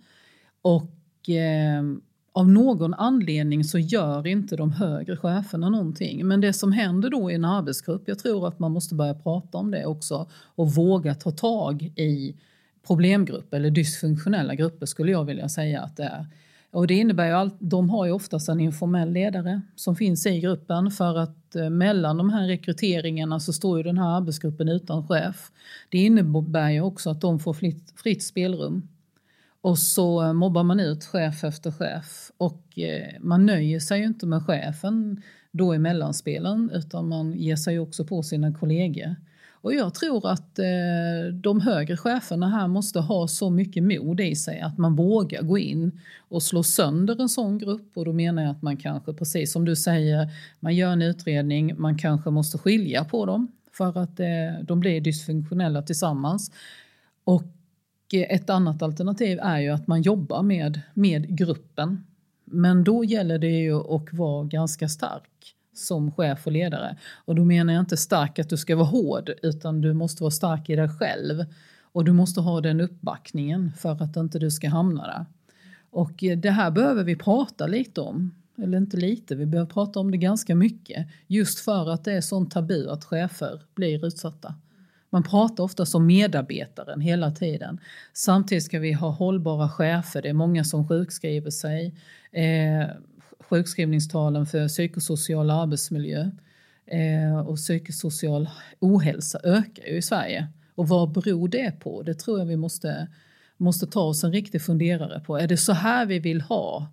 Och 0.62 1.28
eh, 1.28 1.82
av 2.32 2.48
någon 2.48 2.94
anledning 2.94 3.64
så 3.64 3.78
gör 3.78 4.26
inte 4.26 4.56
de 4.56 4.72
högre 4.72 5.16
cheferna 5.16 5.68
någonting. 5.68 6.26
Men 6.26 6.40
det 6.40 6.52
som 6.52 6.72
händer 6.72 7.10
då 7.10 7.30
i 7.30 7.34
en 7.34 7.44
arbetsgrupp, 7.44 8.02
jag 8.06 8.18
tror 8.18 8.48
att 8.48 8.58
man 8.58 8.72
måste 8.72 8.94
börja 8.94 9.14
prata 9.14 9.58
om 9.58 9.70
det 9.70 9.86
också 9.86 10.30
och 10.32 10.74
våga 10.74 11.14
ta 11.14 11.30
tag 11.30 11.82
i 11.82 12.36
problemgrupper 12.86 13.56
eller 13.56 13.70
dysfunktionella 13.70 14.54
grupper 14.54 14.86
skulle 14.86 15.12
jag 15.12 15.24
vilja 15.24 15.48
säga 15.48 15.82
att 15.82 15.96
det 15.96 16.04
är. 16.04 16.26
Och 16.70 16.86
det 16.86 16.94
innebär 16.94 17.26
ju 17.26 17.32
att 17.32 17.56
de 17.58 17.90
har 17.90 18.06
ju 18.06 18.12
oftast 18.12 18.48
en 18.48 18.60
informell 18.60 19.12
ledare 19.12 19.60
som 19.76 19.96
finns 19.96 20.26
i 20.26 20.40
gruppen 20.40 20.90
för 20.90 21.18
att 21.18 21.56
eh, 21.56 21.70
mellan 21.70 22.16
de 22.16 22.30
här 22.30 22.46
rekryteringarna 22.46 23.40
så 23.40 23.52
står 23.52 23.78
ju 23.78 23.82
den 23.82 23.98
här 23.98 24.16
arbetsgruppen 24.16 24.68
utan 24.68 25.08
chef. 25.08 25.50
Det 25.88 25.98
innebär 25.98 26.70
ju 26.70 26.80
också 26.80 27.10
att 27.10 27.20
de 27.20 27.40
får 27.40 27.54
fritt, 27.54 27.92
fritt 27.96 28.22
spelrum 28.22 28.88
och 29.60 29.78
så 29.78 30.22
eh, 30.22 30.32
mobbar 30.32 30.62
man 30.62 30.80
ut 30.80 31.04
chef 31.04 31.44
efter 31.44 31.70
chef 31.70 32.30
och 32.36 32.78
eh, 32.78 33.20
man 33.20 33.46
nöjer 33.46 33.80
sig 33.80 34.00
ju 34.00 34.06
inte 34.06 34.26
med 34.26 34.42
chefen 34.42 35.22
då 35.52 35.74
i 35.74 35.78
mellanspelen 35.78 36.70
utan 36.74 37.08
man 37.08 37.32
ger 37.32 37.56
sig 37.56 37.78
också 37.78 38.04
på 38.04 38.22
sina 38.22 38.54
kollegor. 38.54 39.16
Och 39.60 39.74
jag 39.74 39.94
tror 39.94 40.30
att 40.30 40.58
eh, 40.58 41.34
de 41.34 41.60
högre 41.60 41.96
cheferna 41.96 42.48
här 42.48 42.68
måste 42.68 43.00
ha 43.00 43.28
så 43.28 43.50
mycket 43.50 43.82
mod 43.82 44.20
i 44.20 44.36
sig 44.36 44.60
att 44.60 44.78
man 44.78 44.96
vågar 44.96 45.42
gå 45.42 45.58
in 45.58 46.00
och 46.28 46.42
slå 46.42 46.62
sönder 46.62 47.20
en 47.20 47.28
sån 47.28 47.58
grupp 47.58 47.90
och 47.94 48.04
då 48.04 48.12
menar 48.12 48.42
jag 48.42 48.50
att 48.50 48.62
man 48.62 48.76
kanske, 48.76 49.12
precis 49.12 49.52
som 49.52 49.64
du 49.64 49.76
säger, 49.76 50.28
man 50.60 50.74
gör 50.74 50.92
en 50.92 51.02
utredning, 51.02 51.80
man 51.80 51.98
kanske 51.98 52.30
måste 52.30 52.58
skilja 52.58 53.04
på 53.04 53.26
dem 53.26 53.52
för 53.72 53.98
att 53.98 54.20
eh, 54.20 54.26
de 54.62 54.80
blir 54.80 55.00
dysfunktionella 55.00 55.82
tillsammans. 55.82 56.52
Och 57.24 57.44
eh, 58.12 58.34
ett 58.34 58.50
annat 58.50 58.82
alternativ 58.82 59.38
är 59.42 59.58
ju 59.58 59.68
att 59.68 59.86
man 59.86 60.02
jobbar 60.02 60.42
med, 60.42 60.80
med 60.94 61.38
gruppen. 61.38 62.04
Men 62.44 62.84
då 62.84 63.04
gäller 63.04 63.38
det 63.38 63.60
ju 63.60 63.94
att 63.94 64.12
vara 64.12 64.44
ganska 64.44 64.88
stark 64.88 65.54
som 65.78 66.12
chef 66.12 66.46
och 66.46 66.52
ledare. 66.52 66.96
Och 67.24 67.34
då 67.34 67.44
menar 67.44 67.72
jag 67.72 67.82
inte 67.82 67.96
stark 67.96 68.38
att 68.38 68.48
du 68.48 68.56
ska 68.56 68.76
vara 68.76 68.86
hård, 68.86 69.30
utan 69.42 69.80
du 69.80 69.94
måste 69.94 70.22
vara 70.22 70.30
stark 70.30 70.70
i 70.70 70.76
dig 70.76 70.88
själv. 70.88 71.44
Och 71.92 72.04
du 72.04 72.12
måste 72.12 72.40
ha 72.40 72.60
den 72.60 72.80
uppbackningen 72.80 73.72
för 73.78 74.02
att 74.02 74.16
inte 74.16 74.38
du 74.38 74.50
ska 74.50 74.68
hamna 74.68 75.06
där. 75.06 75.26
Och 75.90 76.24
eh, 76.24 76.38
det 76.38 76.50
här 76.50 76.70
behöver 76.70 77.04
vi 77.04 77.16
prata 77.16 77.66
lite 77.66 78.00
om. 78.00 78.34
Eller 78.62 78.78
inte 78.78 78.96
lite, 78.96 79.34
vi 79.34 79.46
behöver 79.46 79.70
prata 79.70 80.00
om 80.00 80.10
det 80.10 80.16
ganska 80.16 80.54
mycket. 80.54 81.06
Just 81.26 81.58
för 81.58 81.90
att 81.90 82.04
det 82.04 82.12
är 82.12 82.20
sånt 82.20 82.50
tabu 82.50 82.88
att 82.88 83.04
chefer 83.04 83.62
blir 83.74 84.06
utsatta. 84.06 84.54
Man 85.10 85.22
pratar 85.22 85.64
ofta 85.64 85.86
som 85.86 86.06
medarbetaren 86.06 87.00
hela 87.00 87.30
tiden. 87.30 87.80
Samtidigt 88.12 88.64
ska 88.64 88.78
vi 88.78 88.92
ha 88.92 89.10
hållbara 89.10 89.68
chefer. 89.68 90.22
Det 90.22 90.28
är 90.28 90.32
många 90.32 90.64
som 90.64 90.88
sjukskriver 90.88 91.50
sig. 91.50 91.94
Eh, 92.32 92.88
sjukskrivningstalen 93.48 94.46
för 94.46 94.68
psykosocial 94.68 95.50
arbetsmiljö 95.50 96.30
eh, 96.86 97.38
och 97.38 97.56
psykosocial 97.56 98.48
ohälsa 98.80 99.40
ökar 99.44 99.84
ju 99.86 99.96
i 99.96 100.02
Sverige. 100.02 100.48
Och 100.74 100.88
vad 100.88 101.12
beror 101.12 101.48
det 101.48 101.80
på? 101.80 102.02
Det 102.02 102.14
tror 102.14 102.38
jag 102.38 102.46
vi 102.46 102.56
måste, 102.56 103.08
måste 103.56 103.86
ta 103.86 104.00
oss 104.00 104.24
en 104.24 104.32
riktig 104.32 104.62
funderare 104.62 105.20
på. 105.20 105.38
Är 105.38 105.46
det 105.46 105.56
så 105.56 105.72
här 105.72 106.06
vi 106.06 106.18
vill 106.18 106.40
ha 106.40 106.92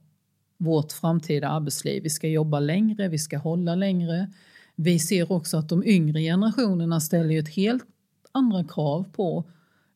vårt 0.58 0.92
framtida 0.92 1.48
arbetsliv? 1.48 2.04
Vi 2.04 2.10
ska 2.10 2.28
jobba 2.28 2.60
längre, 2.60 3.08
vi 3.08 3.18
ska 3.18 3.38
hålla 3.38 3.76
längre. 3.76 4.32
Vi 4.76 5.00
ser 5.00 5.32
också 5.32 5.58
att 5.58 5.70
de 5.70 5.84
yngre 5.84 6.22
generationerna 6.22 7.00
ställer 7.00 7.40
ett 7.40 7.50
helt 7.50 7.84
andra 8.32 8.64
krav 8.64 9.06
på 9.12 9.44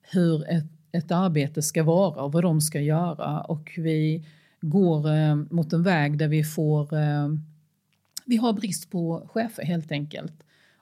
hur 0.01 0.49
ett, 0.49 0.71
ett 0.91 1.11
arbete 1.11 1.61
ska 1.61 1.83
vara 1.83 2.21
och 2.21 2.31
vad 2.31 2.43
de 2.43 2.61
ska 2.61 2.81
göra 2.81 3.41
och 3.41 3.71
vi 3.77 4.25
går 4.61 5.09
eh, 5.09 5.35
mot 5.35 5.73
en 5.73 5.83
väg 5.83 6.17
där 6.17 6.27
vi 6.27 6.43
får 6.43 6.93
eh, 6.93 7.29
vi 8.29 8.37
har 8.37 8.53
brist 8.53 8.89
på 8.89 9.29
chefer 9.33 9.63
helt 9.63 9.91
enkelt. 9.91 10.33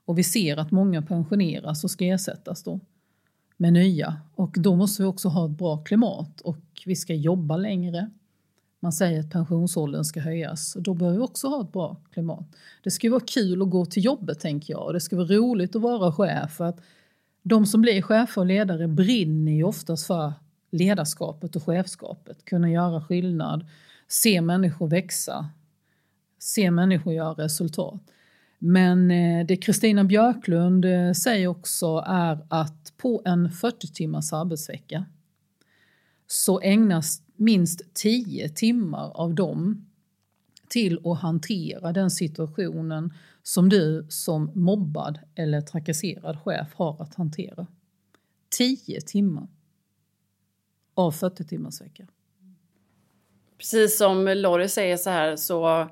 Och 0.06 0.18
vi 0.18 0.24
ser 0.24 0.58
att 0.58 0.72
många 0.72 1.02
pensioneras 1.02 1.84
och 1.84 1.92
ska 1.92 2.06
ersättas 2.06 2.64
då 2.64 2.80
med 3.58 3.74
nya. 3.74 4.22
Och 4.36 4.56
då 4.58 4.76
måste 4.76 5.02
vi 5.02 5.08
också 5.08 5.30
ha 5.30 5.46
ett 5.46 5.58
bra 5.58 5.78
klimat 5.78 6.42
och 6.42 6.58
vi 6.86 6.96
ska 6.96 7.14
jobba 7.14 7.58
längre. 7.58 8.10
Man 8.80 8.92
säger 8.92 9.20
att 9.20 9.32
pensionsåldern 9.32 10.04
ska 10.04 10.20
höjas 10.20 10.76
och 10.76 10.82
då 10.82 10.94
behöver 10.94 11.18
vi 11.18 11.24
också 11.24 11.48
ha 11.48 11.62
ett 11.62 11.72
bra 11.72 11.98
klimat. 12.12 12.56
Det 12.84 12.92
ska 12.92 13.10
vara 13.10 13.24
kul 13.28 13.62
att 13.62 13.70
gå 13.70 13.86
till 13.86 14.06
jobbet 14.06 14.40
tänker 14.40 14.74
jag 14.74 14.86
och 14.86 14.94
det 14.94 15.00
ska 15.00 15.16
vara 15.16 15.28
roligt 15.28 15.76
att 15.76 15.82
vara 15.82 16.12
chef. 16.12 16.52
För 16.52 16.66
att 16.66 16.80
de 17.44 17.66
som 17.66 17.82
blir 17.82 18.02
chefer 18.02 18.42
och 18.42 18.48
ledare 18.48 18.88
brinner 18.88 19.52
ju 19.52 19.64
oftast 19.64 20.08
för 20.08 20.34
ledarskapet 20.70 21.56
och 21.56 21.64
chefskapet. 21.64 22.46
Kunna 22.46 22.70
göra 22.72 23.02
skillnad, 23.02 23.66
se 24.08 24.42
människor 24.42 24.88
växa, 24.88 25.50
se 26.40 26.72
människor 26.72 27.14
göra 27.14 27.34
resultat. 27.34 28.02
Men 28.60 29.12
eh, 29.12 29.46
det 29.46 29.58
Kristina 29.58 30.04
Björklund 30.04 30.86
eh, 30.86 31.12
säger 31.12 31.48
också 31.48 32.04
är 32.08 32.46
att 32.50 32.94
på 32.98 33.22
en 33.26 33.52
40 33.52 33.88
timmars 33.88 34.34
arbetsvecka 34.34 35.06
så 36.28 36.62
ägnas 36.62 37.22
minst 37.36 37.94
10 37.94 38.50
timmar 38.50 39.12
av 39.18 39.34
dem 39.34 39.86
till 40.68 41.00
att 41.04 41.20
hantera 41.20 41.94
den 41.94 42.12
situationen 42.12 43.14
som 43.44 43.70
du 43.70 44.06
som 44.10 44.52
mobbad 44.56 45.20
eller 45.36 45.62
trakasserad 45.62 46.40
chef 46.42 46.74
har 46.74 47.02
att 47.02 47.16
hantera. 47.16 47.68
10 48.50 49.02
timmar 49.02 49.48
av 50.98 51.12
40 51.12 51.44
timmars 51.44 51.82
vecka. 51.82 52.08
Precis 53.58 53.98
som 53.98 54.28
Lorry 54.28 54.68
säger 54.68 54.98
så 54.98 55.10
här 55.10 55.36
så 55.36 55.88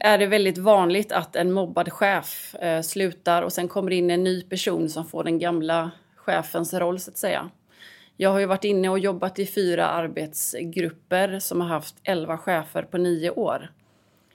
är 0.00 0.18
det 0.18 0.26
väldigt 0.26 0.58
vanligt 0.58 1.12
att 1.12 1.36
en 1.36 1.52
mobbad 1.52 1.92
chef 1.92 2.54
eh, 2.54 2.82
slutar 2.82 3.42
och 3.42 3.52
sen 3.52 3.68
kommer 3.68 3.90
in 3.90 4.10
en 4.10 4.24
ny 4.24 4.42
person 4.42 4.88
som 4.88 5.06
får 5.06 5.24
den 5.24 5.38
gamla 5.38 5.90
chefens 6.16 6.74
roll 6.74 7.00
så 7.00 7.10
att 7.10 7.16
säga. 7.16 7.50
Jag 8.16 8.30
har 8.30 8.38
ju 8.38 8.46
varit 8.46 8.64
inne 8.64 8.88
och 8.88 8.98
jobbat 8.98 9.38
i 9.38 9.46
fyra 9.46 9.86
arbetsgrupper 9.86 11.38
som 11.38 11.60
har 11.60 11.68
haft 11.68 11.96
elva 12.02 12.38
chefer 12.38 12.82
på 12.82 12.98
nio 12.98 13.30
år. 13.30 13.70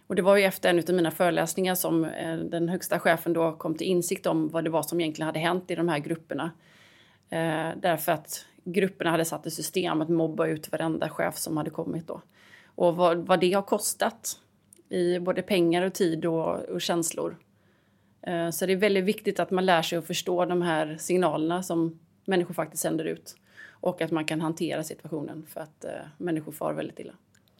Och 0.07 0.15
det 0.15 0.21
var 0.21 0.35
ju 0.35 0.43
efter 0.43 0.69
en 0.69 0.79
av 0.79 0.93
mina 0.95 1.11
föreläsningar 1.11 1.75
som 1.75 2.05
eh, 2.05 2.35
den 2.37 2.69
högsta 2.69 2.99
chefen 2.99 3.33
då 3.33 3.51
kom 3.51 3.75
till 3.75 3.87
insikt 3.87 4.25
om 4.25 4.49
vad 4.49 4.63
det 4.63 4.69
var 4.69 4.83
som 4.83 5.01
egentligen 5.01 5.25
hade 5.25 5.39
hänt 5.39 5.71
i 5.71 5.75
de 5.75 5.89
här 5.89 5.99
grupperna. 5.99 6.51
Eh, 7.29 7.69
därför 7.81 8.11
att 8.11 8.45
grupperna 8.63 9.11
hade 9.11 9.25
satt 9.25 9.47
i 9.47 9.51
system 9.51 10.01
att 10.01 10.09
mobba 10.09 10.47
ut 10.47 10.71
varenda 10.71 11.09
chef 11.09 11.37
som 11.37 11.57
hade 11.57 11.69
kommit 11.69 12.07
då. 12.07 12.21
Och 12.65 12.95
vad, 12.95 13.17
vad 13.17 13.39
det 13.39 13.53
har 13.53 13.61
kostat 13.61 14.37
i 14.89 15.19
både 15.19 15.41
pengar 15.41 15.81
och 15.81 15.93
tid 15.93 16.25
och, 16.25 16.59
och 16.59 16.81
känslor. 16.81 17.37
Eh, 18.21 18.49
så 18.49 18.65
det 18.65 18.73
är 18.73 18.77
väldigt 18.77 19.03
viktigt 19.03 19.39
att 19.39 19.51
man 19.51 19.65
lär 19.65 19.81
sig 19.81 19.97
att 19.97 20.07
förstå 20.07 20.45
de 20.45 20.61
här 20.61 20.97
signalerna 20.99 21.63
som 21.63 21.99
människor 22.25 22.53
faktiskt 22.53 22.83
sänder 22.83 23.05
ut. 23.05 23.35
Och 23.69 24.01
att 24.01 24.11
man 24.11 24.25
kan 24.25 24.41
hantera 24.41 24.83
situationen 24.83 25.45
för 25.49 25.61
att 25.61 25.85
eh, 25.85 25.91
människor 26.17 26.51
far 26.51 26.73
väldigt 26.73 26.99
illa. 26.99 27.13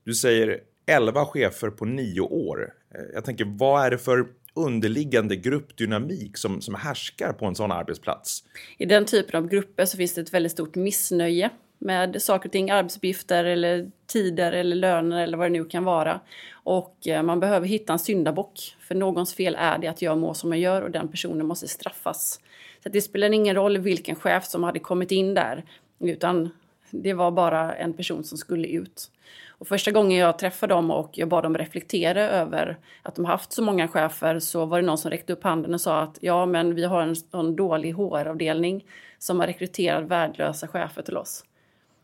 Du 0.03 0.13
säger 0.13 0.59
11 0.85 1.25
chefer 1.25 1.69
på 1.69 1.85
nio 1.85 2.21
år. 2.21 2.73
Eh, 2.95 3.01
jag 3.13 3.25
tänker, 3.25 3.45
vad 3.45 3.85
är 3.85 3.91
det 3.91 3.97
för 3.97 4.27
underliggande 4.53 5.35
gruppdynamik 5.35 6.37
som, 6.37 6.61
som 6.61 6.75
härskar 6.75 7.33
på 7.33 7.45
en 7.45 7.55
sån 7.55 7.71
arbetsplats? 7.71 8.43
I 8.77 8.85
den 8.85 9.05
typen 9.05 9.43
av 9.43 9.49
grupper 9.49 9.85
så 9.85 9.97
finns 9.97 10.13
det 10.13 10.21
ett 10.21 10.33
väldigt 10.33 10.51
stort 10.51 10.75
missnöje 10.75 11.49
med 11.77 12.21
saker 12.21 12.49
och 12.49 12.51
ting, 12.51 12.69
arbetsuppgifter 12.69 13.45
eller 13.45 13.91
tider 14.07 14.51
eller 14.51 14.75
löner 14.75 15.23
eller 15.23 15.37
vad 15.37 15.45
det 15.45 15.51
nu 15.51 15.65
kan 15.65 15.83
vara. 15.83 16.19
Och 16.51 17.07
eh, 17.07 17.23
man 17.23 17.39
behöver 17.39 17.67
hitta 17.67 17.93
en 17.93 17.99
syndabock. 17.99 18.75
För 18.79 18.95
någons 18.95 19.33
fel 19.33 19.55
är 19.59 19.77
det 19.77 19.87
att 19.87 20.01
jag 20.01 20.17
mår 20.17 20.33
som 20.33 20.51
jag 20.51 20.59
gör 20.59 20.81
och 20.81 20.91
den 20.91 21.07
personen 21.07 21.45
måste 21.45 21.67
straffas. 21.67 22.39
Så 22.83 22.89
det 22.89 23.01
spelar 23.01 23.29
ingen 23.29 23.55
roll 23.55 23.77
vilken 23.77 24.15
chef 24.15 24.45
som 24.45 24.63
hade 24.63 24.79
kommit 24.79 25.11
in 25.11 25.33
där. 25.33 25.63
Utan 25.99 26.49
det 26.91 27.13
var 27.13 27.32
bara 27.32 27.75
en 27.75 27.93
person 27.93 28.23
som 28.23 28.38
skulle 28.38 28.67
ut. 28.67 29.12
Och 29.47 29.67
första 29.67 29.91
gången 29.91 30.17
jag 30.17 30.39
träffade 30.39 30.73
dem 30.73 30.91
och 30.91 31.10
jag 31.13 31.30
bad 31.30 31.43
dem 31.43 31.58
reflektera 31.58 32.30
över 32.30 32.77
att 33.01 33.15
de 33.15 33.25
haft 33.25 33.54
så 33.54 33.63
många 33.63 33.88
chefer 33.88 34.39
så 34.39 34.65
var 34.65 34.82
det 34.82 34.88
någon 34.88 34.97
som 34.97 35.12
räckte 35.12 35.34
upp 35.34 35.43
handen 35.43 35.73
och 35.73 35.82
sa 35.82 36.01
att 36.01 36.17
ja, 36.21 36.45
men 36.45 36.75
vi 36.75 36.84
har 36.84 37.01
en, 37.01 37.15
en 37.32 37.56
dålig 37.56 37.93
HR-avdelning 37.93 38.86
som 39.19 39.39
har 39.39 39.47
rekryterat 39.47 40.04
värdelösa 40.04 40.67
chefer 40.67 41.01
till 41.01 41.17
oss. 41.17 41.45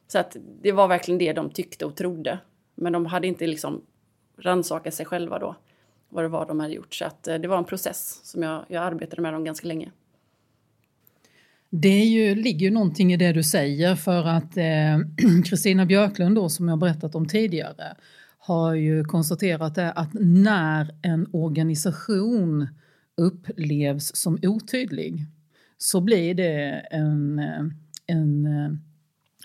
Så 0.07 0.19
att 0.19 0.37
det 0.61 0.71
var 0.71 0.87
verkligen 0.87 1.17
det 1.17 1.33
de 1.33 1.49
tyckte 1.49 1.85
och 1.85 1.95
trodde. 1.95 2.39
Men 2.75 2.93
de 2.93 3.05
hade 3.05 3.27
inte 3.27 3.47
liksom 3.47 3.81
rannsakat 4.37 4.93
sig 4.93 5.05
själva 5.05 5.39
då, 5.39 5.55
vad 6.09 6.23
det 6.23 6.27
var 6.27 6.45
de 6.45 6.59
hade 6.59 6.73
gjort. 6.73 6.93
Så 6.93 7.05
att 7.05 7.27
eh, 7.27 7.35
det 7.35 7.47
var 7.47 7.57
en 7.57 7.63
process 7.63 8.19
som 8.23 8.43
jag, 8.43 8.65
jag 8.67 8.83
arbetade 8.83 9.21
med 9.21 9.33
dem 9.33 9.43
ganska 9.43 9.67
länge. 9.67 9.91
Det 11.69 11.87
är 11.87 12.05
ju, 12.05 12.35
ligger 12.35 12.65
ju 12.65 12.71
någonting 12.71 13.13
i 13.13 13.17
det 13.17 13.31
du 13.31 13.43
säger 13.43 13.95
för 13.95 14.27
att 14.27 14.57
Kristina 15.45 15.81
eh, 15.81 15.87
Björklund 15.87 16.35
då, 16.35 16.49
som 16.49 16.67
jag 16.67 16.79
berättat 16.79 17.15
om 17.15 17.27
tidigare 17.27 17.95
har 18.37 18.73
ju 18.73 19.03
konstaterat 19.03 19.75
det 19.75 19.91
att 19.91 20.09
när 20.13 20.95
en 21.01 21.27
organisation 21.33 22.67
upplevs 23.17 24.15
som 24.15 24.39
otydlig 24.41 25.25
så 25.77 26.01
blir 26.01 26.33
det 26.33 26.87
en, 26.91 27.39
eh, 27.39 27.65
en 28.07 28.45
eh, 28.45 28.71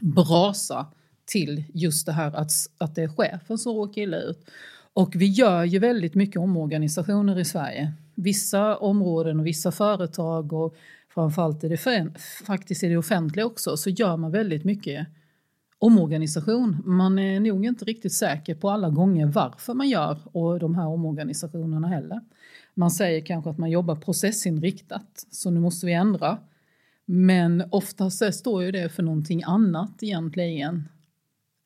brasa 0.02 0.86
till 1.24 1.64
just 1.74 2.06
det 2.06 2.12
här 2.12 2.36
att, 2.36 2.50
att 2.78 2.94
det 2.94 3.02
är 3.02 3.08
chefen 3.08 3.58
som 3.58 3.72
råkar 3.72 4.02
illa 4.02 4.16
ut. 4.16 4.50
Och 4.94 5.12
vi 5.14 5.26
gör 5.26 5.64
ju 5.64 5.78
väldigt 5.78 6.14
mycket 6.14 6.36
omorganisationer 6.36 7.38
i 7.38 7.44
Sverige. 7.44 7.92
Vissa 8.14 8.76
områden 8.76 9.40
och 9.40 9.46
vissa 9.46 9.72
företag 9.72 10.52
och 10.52 10.76
framförallt 11.14 11.64
i 11.64 11.68
det, 11.68 11.78
faktiskt 12.46 12.82
i 12.82 12.88
det 12.88 12.96
offentliga 12.96 13.46
också, 13.46 13.76
så 13.76 13.90
gör 13.90 14.16
man 14.16 14.30
väldigt 14.30 14.64
mycket 14.64 15.06
omorganisation. 15.78 16.82
Man 16.84 17.18
är 17.18 17.40
nog 17.40 17.64
inte 17.64 17.84
riktigt 17.84 18.12
säker 18.12 18.54
på 18.54 18.70
alla 18.70 18.90
gånger 18.90 19.26
varför 19.26 19.74
man 19.74 19.88
gör 19.88 20.18
och 20.36 20.58
de 20.58 20.74
här 20.74 20.86
omorganisationerna 20.86 21.88
heller. 21.88 22.20
Man 22.74 22.90
säger 22.90 23.26
kanske 23.26 23.50
att 23.50 23.58
man 23.58 23.70
jobbar 23.70 23.96
processinriktat, 23.96 25.26
så 25.30 25.50
nu 25.50 25.60
måste 25.60 25.86
vi 25.86 25.92
ändra. 25.92 26.38
Men 27.04 27.64
oftast 27.70 28.34
står 28.34 28.64
ju 28.64 28.72
det 28.72 28.88
för 28.88 29.02
någonting 29.02 29.42
annat 29.46 30.02
egentligen. 30.02 30.88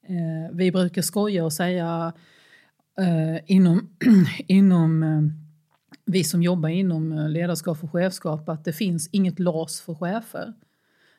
Eh, 0.09 0.57
vi 0.57 0.73
brukar 0.73 1.03
skoja 1.03 1.45
och 1.45 1.53
säga 1.53 2.13
eh, 2.99 3.43
inom, 3.47 3.89
inom 4.47 5.03
eh, 5.03 5.46
vi 6.07 6.25
som 6.25 6.42
jobbar 6.42 6.69
inom 6.69 7.12
eh, 7.12 7.29
ledarskap 7.29 7.85
och 7.85 7.92
chefskap 7.92 8.49
att 8.49 8.64
det 8.64 8.73
finns 8.73 9.09
inget 9.12 9.38
LAS 9.38 9.81
för 9.81 9.95
chefer. 9.95 10.53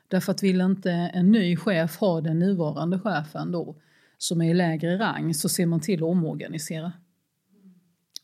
Därför 0.07 0.31
att 0.31 0.43
vill 0.43 0.61
inte 0.61 0.91
en 0.91 1.31
ny 1.31 1.57
chef 1.57 1.97
ha 1.97 2.21
den 2.21 2.39
nuvarande 2.39 2.99
chefen 2.99 3.51
då, 3.51 3.75
som 4.17 4.41
är 4.41 4.49
i 4.49 4.53
lägre 4.53 4.99
rang, 4.99 5.33
så 5.33 5.49
ser 5.49 5.65
man 5.65 5.79
till 5.79 5.99
att 5.99 6.09
omorganisera. 6.09 6.91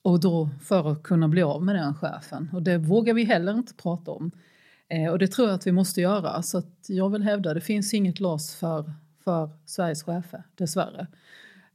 Och 0.02 0.20
då 0.20 0.50
för 0.62 0.92
att 0.92 1.04
kunna 1.04 1.28
bli 1.28 1.42
av 1.42 1.64
med 1.64 1.76
den 1.76 1.96
chefen. 1.96 2.50
Och 2.54 2.64
det 2.64 2.78
vågar 2.78 3.14
vi 3.14 3.24
heller 3.24 3.54
inte 3.54 3.74
prata 3.74 4.12
om. 4.12 4.32
Eh, 4.88 5.12
och 5.12 5.20
det 5.20 5.28
tror 5.28 5.48
jag 5.48 5.56
att 5.56 5.68
vi 5.68 5.72
måste 5.72 6.02
göra. 6.02 6.42
Så 6.42 6.58
att 6.58 6.86
jag 6.88 7.10
vill 7.10 7.24
hävda 7.24 7.50
att 7.50 7.56
det 7.56 7.62
finns 7.62 7.94
inget 7.94 8.20
LAS 8.20 8.56
för, 8.56 8.94
för 9.24 9.50
Sveriges 9.66 10.04
chefer, 10.04 10.44
dessvärre. 10.56 11.08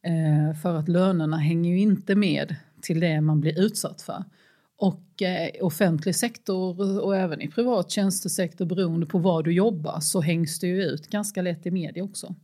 Eh, 0.02 0.56
för 0.62 0.74
att 0.74 0.88
lönerna 0.88 1.36
hänger 1.36 1.70
ju 1.70 1.78
inte 1.78 2.14
med 2.14 2.56
till 2.80 3.00
det 3.00 3.20
man 3.20 3.40
blir 3.40 3.60
utsatt 3.60 4.02
för. 4.02 4.24
Och 4.78 5.22
eh, 5.22 5.50
offentlig 5.60 6.14
sektor 6.14 7.00
och 7.00 7.16
även 7.16 7.40
i 7.40 7.48
privat 7.48 7.90
tjänstesektor 7.90 8.64
beroende 8.64 9.06
på 9.06 9.18
var 9.18 9.42
du 9.42 9.52
jobbar 9.52 10.00
så 10.00 10.20
hängs 10.20 10.58
det 10.58 10.66
ju 10.66 10.82
ut 10.82 11.06
ganska 11.06 11.42
lätt 11.42 11.66
i 11.66 11.70
media 11.70 12.04
också. 12.04 12.34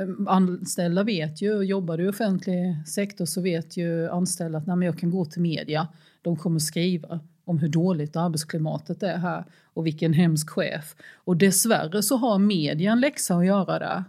Ehm, 0.00 0.28
anställda 0.28 1.02
vet 1.02 1.42
ju, 1.42 1.62
jobbar 1.62 1.98
du 1.98 2.04
i 2.04 2.08
offentlig 2.08 2.88
sektor 2.88 3.24
så 3.24 3.40
vet 3.40 3.76
ju 3.76 4.08
anställda 4.08 4.58
att 4.58 4.66
nej, 4.66 4.86
jag 4.86 4.98
kan 4.98 5.10
gå 5.10 5.24
till 5.24 5.42
media, 5.42 5.88
de 6.22 6.36
kommer 6.36 6.58
skriva 6.58 7.20
om 7.44 7.58
hur 7.58 7.68
dåligt 7.68 8.16
arbetsklimatet 8.16 9.02
är 9.02 9.16
här 9.16 9.44
och 9.64 9.86
vilken 9.86 10.12
hemsk 10.12 10.50
chef. 10.50 10.94
Och 11.14 11.36
dessvärre 11.36 12.02
så 12.02 12.16
har 12.16 12.38
media 12.38 12.92
en 12.92 13.00
läxa 13.00 13.36
att 13.36 13.46
göra 13.46 13.78
där. 13.78 14.04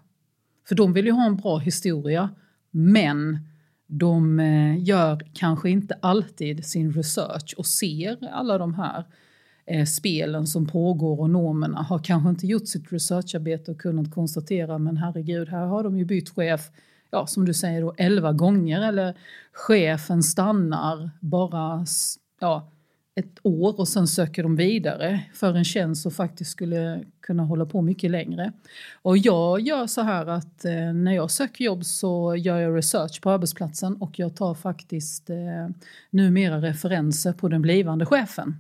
För 0.68 0.76
de 0.76 0.94
vill 0.94 1.06
ju 1.06 1.12
ha 1.12 1.26
en 1.26 1.36
bra 1.36 1.58
historia, 1.58 2.30
men 2.72 3.40
de 3.98 4.40
eh, 4.40 4.84
gör 4.84 5.22
kanske 5.34 5.70
inte 5.70 5.98
alltid 6.02 6.66
sin 6.66 6.94
research 6.94 7.56
och 7.58 7.66
ser 7.66 8.28
alla 8.32 8.58
de 8.58 8.74
här 8.74 9.04
eh, 9.66 9.86
spelen 9.86 10.48
som 10.48 10.66
pågår 10.66 11.20
och 11.20 11.30
normerna. 11.30 11.82
Har 11.82 12.00
kanske 12.00 12.30
inte 12.30 12.48
gjort 12.48 12.68
sitt 12.68 12.94
researcharbete 12.94 13.72
och 13.72 13.82
kunnat 13.82 14.12
konstatera 14.12 14.78
men 14.78 14.98
herregud, 14.98 15.50
här 15.50 15.66
har 15.66 15.84
de 15.84 15.98
ju 15.98 16.06
bytt 16.06 16.30
chef, 16.30 16.72
ja 17.12 17.28
som 17.28 17.46
du 17.46 17.54
säger 17.54 17.82
då, 17.82 17.94
elva 17.98 18.34
gånger 18.34 18.88
eller 18.88 19.18
chefen 19.54 20.24
stannar 20.24 21.10
bara 21.20 21.86
ja, 22.40 22.72
ett 23.16 23.40
år 23.44 23.80
och 23.80 23.88
sen 23.88 24.08
söker 24.08 24.44
de 24.44 24.56
vidare 24.56 25.22
för 25.34 25.54
en 25.54 25.64
tjänst 25.64 26.02
som 26.02 26.12
faktiskt 26.12 26.52
skulle 26.52 27.04
kunna 27.22 27.44
hålla 27.44 27.66
på 27.66 27.82
mycket 27.82 28.12
längre. 28.12 28.52
Och 29.02 29.18
jag 29.18 29.60
gör 29.60 29.88
så 29.88 30.02
här 30.02 30.26
att 30.26 30.66
eh, 30.66 30.94
när 30.94 31.12
jag 31.12 31.32
söker 31.32 31.66
jobb 31.66 31.86
så 31.86 32.36
gör 32.36 32.60
jag 32.60 32.78
research 32.78 33.22
på 33.22 33.32
arbetsplatsen 33.32 33.96
och 33.96 34.20
jag 34.20 34.36
tar 34.36 34.54
faktiskt 34.54 35.30
eh, 35.30 35.36
numera 36.10 36.62
referenser 36.62 37.34
på 37.34 37.48
den 37.48 37.62
blivande 37.62 38.06
chefen. 38.06 38.56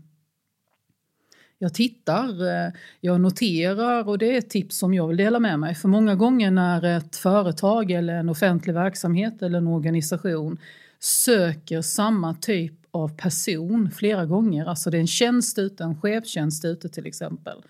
Jag 1.57 1.73
tittar, 1.73 2.47
eh, 2.47 2.71
jag 3.01 3.21
noterar 3.21 4.07
och 4.07 4.17
det 4.17 4.33
är 4.33 4.37
ett 4.37 4.49
tips 4.49 4.77
som 4.77 4.93
jag 4.93 5.07
vill 5.07 5.17
dela 5.17 5.39
med 5.39 5.59
mig. 5.59 5.75
För 5.75 5.87
många 5.87 6.15
gånger 6.15 6.51
när 6.51 6.83
ett 6.83 7.15
företag 7.15 7.91
eller 7.91 8.13
en 8.13 8.29
offentlig 8.29 8.73
verksamhet 8.73 9.41
eller 9.41 9.57
en 9.57 9.67
organisation 9.67 10.57
söker 11.03 11.81
samma 11.81 12.33
typ 12.33 12.73
av 12.91 13.17
person 13.17 13.91
flera 13.91 14.25
gånger. 14.25 14.65
Alltså 14.65 14.89
det 14.89 14.97
är 14.97 15.01
en 15.01 15.07
tjänst 15.07 15.59
ute, 15.59 15.83
en 15.83 16.01
chefstjänst 16.01 16.65
ute 16.65 16.89
till 16.89 17.05
exempel. 17.05 17.63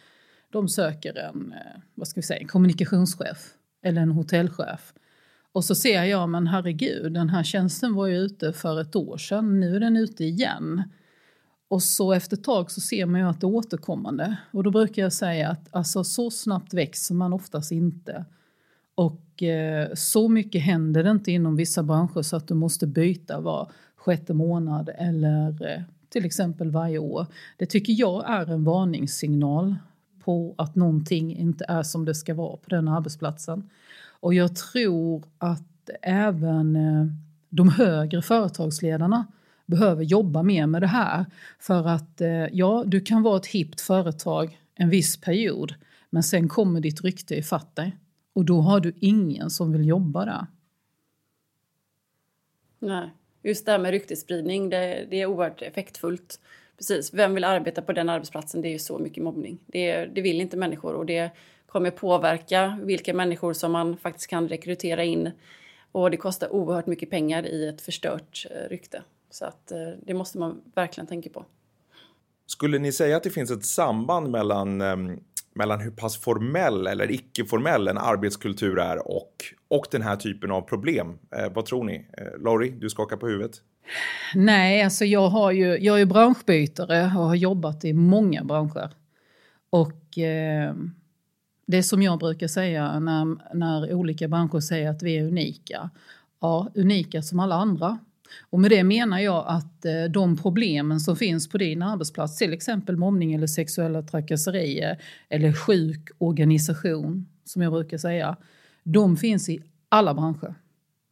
De 0.51 0.69
söker 0.69 1.17
en, 1.17 1.53
eh, 1.53 1.81
vad 1.95 2.07
ska 2.07 2.17
vi 2.17 2.25
säga, 2.25 2.39
en 2.39 2.47
kommunikationschef 2.47 3.53
eller 3.83 4.01
en 4.01 4.11
hotellchef. 4.11 4.93
Och 5.51 5.65
så 5.65 5.75
ser 5.75 6.03
jag, 6.03 6.29
men 6.29 6.47
herregud, 6.47 7.13
den 7.13 7.29
här 7.29 7.43
tjänsten 7.43 7.93
var 7.93 8.07
ju 8.07 8.17
ute 8.17 8.53
för 8.53 8.81
ett 8.81 8.95
år 8.95 9.17
sedan, 9.17 9.59
nu 9.59 9.75
är 9.75 9.79
den 9.79 9.97
ute 9.97 10.23
igen. 10.23 10.83
Och 11.67 11.83
så 11.83 12.13
efter 12.13 12.37
ett 12.37 12.43
tag 12.43 12.71
så 12.71 12.81
ser 12.81 13.05
man 13.05 13.21
ju 13.21 13.27
att 13.27 13.41
det 13.41 13.47
är 13.47 13.55
återkommande. 13.55 14.37
Och 14.51 14.63
då 14.63 14.71
brukar 14.71 15.01
jag 15.01 15.13
säga 15.13 15.49
att 15.49 15.75
alltså, 15.75 16.03
så 16.03 16.31
snabbt 16.31 16.73
växer 16.73 17.15
man 17.15 17.33
oftast 17.33 17.71
inte. 17.71 18.25
Och 18.95 19.43
eh, 19.43 19.89
så 19.93 20.29
mycket 20.29 20.61
händer 20.61 21.03
det 21.03 21.11
inte 21.11 21.31
inom 21.31 21.55
vissa 21.55 21.83
branscher 21.83 22.21
så 22.21 22.35
att 22.35 22.47
du 22.47 22.53
måste 22.53 22.87
byta 22.87 23.39
var 23.39 23.71
sjätte 23.95 24.33
månad 24.33 24.89
eller 24.97 25.71
eh, 25.71 25.81
till 26.09 26.25
exempel 26.25 26.71
varje 26.71 26.97
år. 26.97 27.25
Det 27.57 27.65
tycker 27.65 27.93
jag 27.93 28.29
är 28.29 28.51
en 28.51 28.63
varningssignal 28.63 29.75
på 30.23 30.55
att 30.57 30.75
någonting 30.75 31.37
inte 31.37 31.65
är 31.67 31.83
som 31.83 32.05
det 32.05 32.15
ska 32.15 32.33
vara 32.33 32.57
på 32.57 32.69
den 32.69 32.87
arbetsplatsen. 32.87 33.69
Och 34.19 34.33
jag 34.33 34.55
tror 34.55 35.23
att 35.37 35.89
även 36.01 36.75
eh, 36.75 37.05
de 37.49 37.69
högre 37.69 38.21
företagsledarna 38.21 39.27
behöver 39.65 40.03
jobba 40.03 40.43
mer 40.43 40.67
med 40.67 40.81
det 40.81 40.87
här. 40.87 41.25
För 41.59 41.87
att 41.87 42.21
eh, 42.21 42.29
ja, 42.29 42.83
du 42.87 43.01
kan 43.01 43.23
vara 43.23 43.37
ett 43.37 43.45
hippt 43.45 43.81
företag 43.81 44.59
en 44.75 44.89
viss 44.89 45.17
period 45.17 45.73
men 46.09 46.23
sen 46.23 46.49
kommer 46.49 46.81
ditt 46.81 47.03
rykte 47.03 47.35
ifatt 47.35 47.75
dig 47.75 47.97
och 48.33 48.45
då 48.45 48.61
har 48.61 48.79
du 48.79 48.93
ingen 48.99 49.49
som 49.49 49.71
vill 49.71 49.87
jobba 49.87 50.25
där. 50.25 50.47
Nej 52.79 53.11
just 53.43 53.65
det 53.65 53.71
här 53.71 53.79
med 53.79 53.91
ryktesspridning, 53.91 54.69
det, 54.69 55.07
det 55.09 55.21
är 55.21 55.25
oerhört 55.25 55.61
effektfullt. 55.61 56.39
Precis, 56.77 57.13
vem 57.13 57.33
vill 57.33 57.43
arbeta 57.43 57.81
på 57.81 57.93
den 57.93 58.09
arbetsplatsen? 58.09 58.61
Det 58.61 58.67
är 58.67 58.71
ju 58.71 58.79
så 58.79 58.99
mycket 58.99 59.23
mobbning. 59.23 59.59
Det, 59.65 60.05
det 60.05 60.21
vill 60.21 60.41
inte 60.41 60.57
människor 60.57 60.93
och 60.93 61.05
det 61.05 61.31
kommer 61.67 61.91
påverka 61.91 62.79
vilka 62.83 63.13
människor 63.13 63.53
som 63.53 63.71
man 63.71 63.97
faktiskt 63.97 64.27
kan 64.27 64.47
rekrytera 64.47 65.03
in. 65.03 65.31
Och 65.91 66.11
det 66.11 66.17
kostar 66.17 66.53
oerhört 66.53 66.87
mycket 66.87 67.09
pengar 67.09 67.45
i 67.45 67.67
ett 67.67 67.81
förstört 67.81 68.47
eh, 68.51 68.69
rykte. 68.69 69.03
Så 69.29 69.45
att 69.45 69.71
eh, 69.71 69.77
det 70.05 70.13
måste 70.13 70.37
man 70.37 70.61
verkligen 70.75 71.07
tänka 71.07 71.29
på. 71.29 71.45
Skulle 72.45 72.79
ni 72.79 72.91
säga 72.91 73.17
att 73.17 73.23
det 73.23 73.29
finns 73.29 73.51
ett 73.51 73.65
samband 73.65 74.29
mellan 74.29 74.81
ehm, 74.81 75.19
mellan 75.55 75.81
hur 75.81 75.91
pass 75.91 76.17
formell 76.17 76.87
eller 76.87 77.11
icke-formell 77.11 77.87
en 77.87 77.97
arbetskultur 77.97 78.79
är 78.79 79.07
och, 79.07 79.33
och 79.67 79.85
den 79.91 80.01
här 80.01 80.15
typen 80.15 80.51
av 80.51 80.61
problem. 80.61 81.17
Eh, 81.35 81.53
vad 81.53 81.65
tror 81.65 81.83
ni? 81.83 82.07
Eh, 82.17 82.41
Laurie, 82.43 82.71
du 82.71 82.89
skakar 82.89 83.17
på 83.17 83.27
huvudet. 83.27 83.61
Nej, 84.35 84.83
alltså 84.83 85.05
jag, 85.05 85.29
har 85.29 85.51
ju, 85.51 85.77
jag 85.77 86.01
är 86.01 86.05
branschbytare 86.05 87.03
och 87.03 87.27
har 87.27 87.35
jobbat 87.35 87.85
i 87.85 87.93
många 87.93 88.43
branscher. 88.43 88.89
Och 89.69 90.17
eh, 90.17 90.73
det 91.65 91.83
som 91.83 92.01
jag 92.01 92.19
brukar 92.19 92.47
säga 92.47 92.99
när, 92.99 93.55
när 93.55 93.93
olika 93.93 94.27
branscher 94.27 94.59
säger 94.59 94.89
att 94.89 95.03
vi 95.03 95.17
är 95.17 95.23
unika. 95.23 95.89
Ja, 96.41 96.67
unika 96.75 97.21
som 97.21 97.39
alla 97.39 97.55
andra. 97.55 97.99
Och 98.49 98.59
med 98.59 98.71
det 98.71 98.83
menar 98.83 99.19
jag 99.19 99.45
att 99.47 99.85
eh, 99.85 100.03
de 100.03 100.37
problemen 100.37 100.99
som 100.99 101.15
finns 101.15 101.49
på 101.49 101.57
din 101.57 101.81
arbetsplats, 101.81 102.37
till 102.37 102.53
exempel 102.53 102.97
mobbning 102.97 103.33
eller 103.33 103.47
sexuella 103.47 104.01
trakasserier 104.01 105.01
eller 105.29 105.53
sjuk 105.53 106.09
organisation, 106.17 107.27
som 107.45 107.61
jag 107.61 107.71
brukar 107.71 107.97
säga, 107.97 108.37
de 108.83 109.17
finns 109.17 109.49
i 109.49 109.63
alla 109.89 110.13
branscher. 110.13 110.55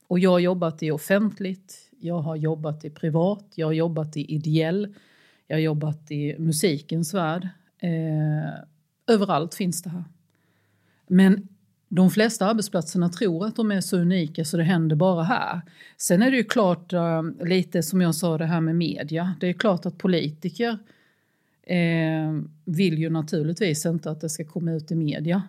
Och 0.08 0.20
jag 0.20 0.32
har 0.32 0.40
jobbat 0.40 0.84
i 0.84 0.92
offentligt, 0.92 1.90
jag 2.00 2.20
har 2.20 2.36
jobbat 2.36 2.86
i 2.86 2.90
privat, 2.90 3.46
jag 3.56 3.68
har 3.68 3.74
jobbat 3.74 4.18
i 4.18 4.34
ideell, 4.36 4.96
jag 5.48 5.56
har 5.56 5.62
jobbat 5.62 6.12
i 6.12 6.36
musikens 6.40 7.14
värld. 7.14 7.50
Eh, 7.80 8.64
överallt 9.08 9.56
finns 9.56 9.82
det 9.82 9.90
här. 9.90 10.04
Men 11.08 11.48
de 11.94 12.12
flesta 12.12 12.46
arbetsplatserna 12.46 13.10
tror 13.10 13.46
att 13.46 13.56
de 13.56 13.72
är 13.72 13.82
så 13.82 13.98
unika 13.98 14.46
så 14.46 14.58
det 14.58 14.64
händer 14.64 14.96
bara 14.96 15.24
här. 15.24 15.62
Sen 15.98 16.22
är 16.22 16.32
det 16.32 16.38
ju 16.38 16.44
klart, 16.44 16.94
uh, 16.94 17.22
lite 17.46 17.84
som 17.84 18.02
jag 18.02 18.16
sa 18.16 18.38
det 18.38 18.46
här 18.46 18.62
med 18.62 18.76
media, 18.76 19.36
det 19.40 19.48
är 19.48 19.54
klart 19.54 19.86
att 19.86 19.98
politiker 19.98 20.78
eh, 21.64 22.42
vill 22.66 23.00
ju 23.00 23.10
naturligtvis 23.10 23.86
inte 23.86 24.12
att 24.12 24.22
det 24.22 24.30
ska 24.30 24.46
komma 24.46 24.72
ut 24.72 24.92
i 24.92 24.96
media. 24.96 25.44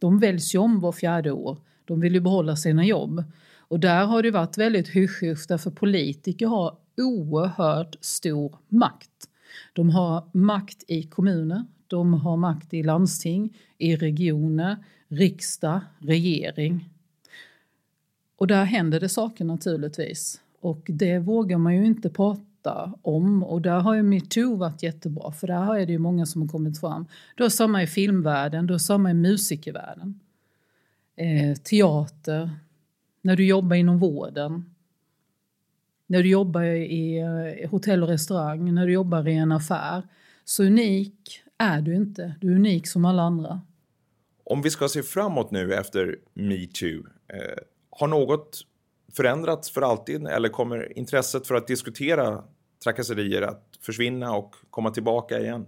De 0.00 0.18
väljs 0.18 0.54
ju 0.54 0.58
om 0.58 0.80
var 0.80 0.92
fjärde 0.92 1.30
år. 1.30 1.58
De 1.84 2.00
vill 2.00 2.14
ju 2.14 2.20
behålla 2.20 2.56
sina 2.56 2.84
jobb. 2.84 3.24
Och 3.58 3.80
där 3.80 4.04
har 4.04 4.22
det 4.22 4.30
varit 4.30 4.58
väldigt 4.58 4.88
hysch 4.88 5.46
därför 5.48 5.70
politiker 5.70 6.46
har 6.46 6.76
oerhört 6.96 7.96
stor 8.00 8.58
makt. 8.68 9.28
De 9.72 9.90
har 9.90 10.30
makt 10.32 10.84
i 10.88 11.02
kommuner, 11.02 11.64
de 11.86 12.14
har 12.14 12.36
makt 12.36 12.74
i 12.74 12.82
landsting, 12.82 13.56
i 13.78 13.96
regioner, 13.96 14.76
riksdag, 15.08 15.80
regering. 15.98 16.90
Och 18.36 18.46
där 18.46 18.64
händer 18.64 19.00
det 19.00 19.08
saker 19.08 19.44
naturligtvis. 19.44 20.40
Och 20.60 20.82
det 20.86 21.18
vågar 21.18 21.58
man 21.58 21.74
ju 21.74 21.86
inte 21.86 22.10
prata 22.10 22.92
om. 23.02 23.42
Och 23.42 23.62
där 23.62 23.80
har 23.80 23.94
ju 23.94 24.02
metoo 24.02 24.56
varit 24.56 24.82
jättebra, 24.82 25.32
för 25.32 25.46
där 25.46 25.76
är 25.76 25.86
det 25.86 25.92
ju 25.92 25.98
många 25.98 26.26
som 26.26 26.42
har 26.42 26.48
kommit 26.48 26.80
fram. 26.80 27.06
Du 27.34 27.42
har 27.42 27.50
samma 27.50 27.82
i 27.82 27.86
filmvärlden, 27.86 28.66
du 28.66 28.74
har 28.74 28.78
samma 28.78 29.10
i 29.10 29.14
musikervärlden. 29.14 30.20
Eh, 31.16 31.54
teater, 31.54 32.50
när 33.22 33.36
du 33.36 33.46
jobbar 33.46 33.76
inom 33.76 33.98
vården. 33.98 34.74
När 36.06 36.22
du 36.22 36.28
jobbar 36.28 36.62
i 36.62 37.18
eh, 37.18 37.70
hotell 37.70 38.02
och 38.02 38.08
restaurang, 38.08 38.74
när 38.74 38.86
du 38.86 38.92
jobbar 38.92 39.28
i 39.28 39.34
en 39.34 39.52
affär. 39.52 40.02
Så 40.44 40.64
unik 40.64 41.43
är 41.58 41.80
du 41.80 41.94
inte. 41.94 42.34
Du 42.40 42.52
är 42.52 42.56
unik 42.56 42.86
som 42.86 43.04
alla 43.04 43.22
andra. 43.22 43.60
Om 44.44 44.62
vi 44.62 44.70
ska 44.70 44.88
se 44.88 45.02
framåt 45.02 45.50
nu 45.50 45.74
efter 45.74 46.18
metoo, 46.34 47.06
eh, 47.28 47.58
har 47.90 48.08
något 48.08 48.66
förändrats 49.12 49.70
för 49.70 49.82
alltid 49.82 50.26
eller 50.26 50.48
kommer 50.48 50.98
intresset 50.98 51.46
för 51.46 51.54
att 51.54 51.66
diskutera 51.66 52.44
trakasserier 52.84 53.42
att 53.42 53.78
försvinna 53.80 54.36
och 54.36 54.54
komma 54.70 54.90
tillbaka 54.90 55.40
igen? 55.40 55.66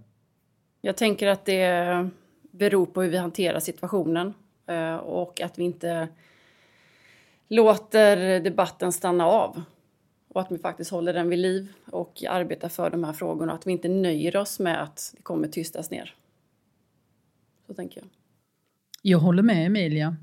Jag 0.81 0.97
tänker 0.97 1.27
att 1.27 1.45
det 1.45 2.09
beror 2.51 2.85
på 2.85 3.01
hur 3.01 3.09
vi 3.09 3.17
hanterar 3.17 3.59
situationen 3.59 4.33
eh, 4.67 4.95
och 4.95 5.41
att 5.41 5.59
vi 5.59 5.63
inte 5.63 6.07
låter 7.47 8.39
debatten 8.39 8.91
stanna 8.91 9.25
av. 9.25 9.61
Och 10.27 10.41
att 10.41 10.51
vi 10.51 10.57
faktiskt 10.57 10.91
håller 10.91 11.13
den 11.13 11.29
vid 11.29 11.39
liv 11.39 11.73
och 11.85 12.23
arbetar 12.29 12.69
för 12.69 12.89
de 12.89 13.03
här 13.03 13.13
frågorna. 13.13 13.53
Att 13.53 13.67
vi 13.67 13.71
inte 13.71 13.87
nöjer 13.87 14.37
oss 14.37 14.59
med 14.59 14.83
att 14.83 15.13
det 15.17 15.23
kommer 15.23 15.47
tystas 15.47 15.91
ner. 15.91 16.15
Så 17.67 17.73
tänker 17.73 18.01
jag. 18.01 18.09
Jag 19.01 19.19
håller 19.19 19.43
med 19.43 19.65
Emilia. 19.65 20.15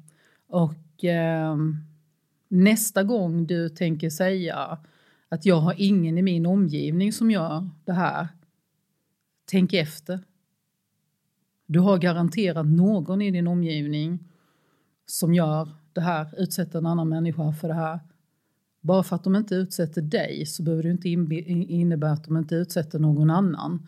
Och 0.46 1.04
eh, 1.04 1.56
nästa 2.48 3.02
gång 3.02 3.46
du 3.46 3.68
tänker 3.68 4.10
säga 4.10 4.78
att 5.28 5.46
jag 5.46 5.56
har 5.56 5.74
ingen 5.78 6.18
i 6.18 6.22
min 6.22 6.46
omgivning 6.46 7.12
som 7.12 7.30
gör 7.30 7.68
det 7.84 7.92
här. 7.92 8.28
Tänk 9.44 9.72
efter. 9.72 10.20
Du 11.66 11.78
har 11.78 11.98
garanterat 11.98 12.66
någon 12.66 13.22
i 13.22 13.30
din 13.30 13.46
omgivning 13.46 14.18
som 15.06 15.34
gör 15.34 15.68
det 15.92 16.00
här, 16.00 16.34
utsätter 16.36 16.78
en 16.78 16.86
annan 16.86 17.08
människa 17.08 17.52
för 17.52 17.68
det 17.68 17.74
här. 17.74 18.00
Bara 18.84 19.02
för 19.02 19.16
att 19.16 19.24
de 19.24 19.36
inte 19.36 19.54
utsätter 19.54 20.02
dig 20.02 20.46
så 20.46 20.62
behöver 20.62 20.82
det 20.82 20.90
inte 20.90 21.08
innebära 21.08 22.10
att 22.10 22.24
de 22.24 22.36
inte 22.36 22.54
utsätter 22.54 22.98
någon 22.98 23.30
annan. 23.30 23.86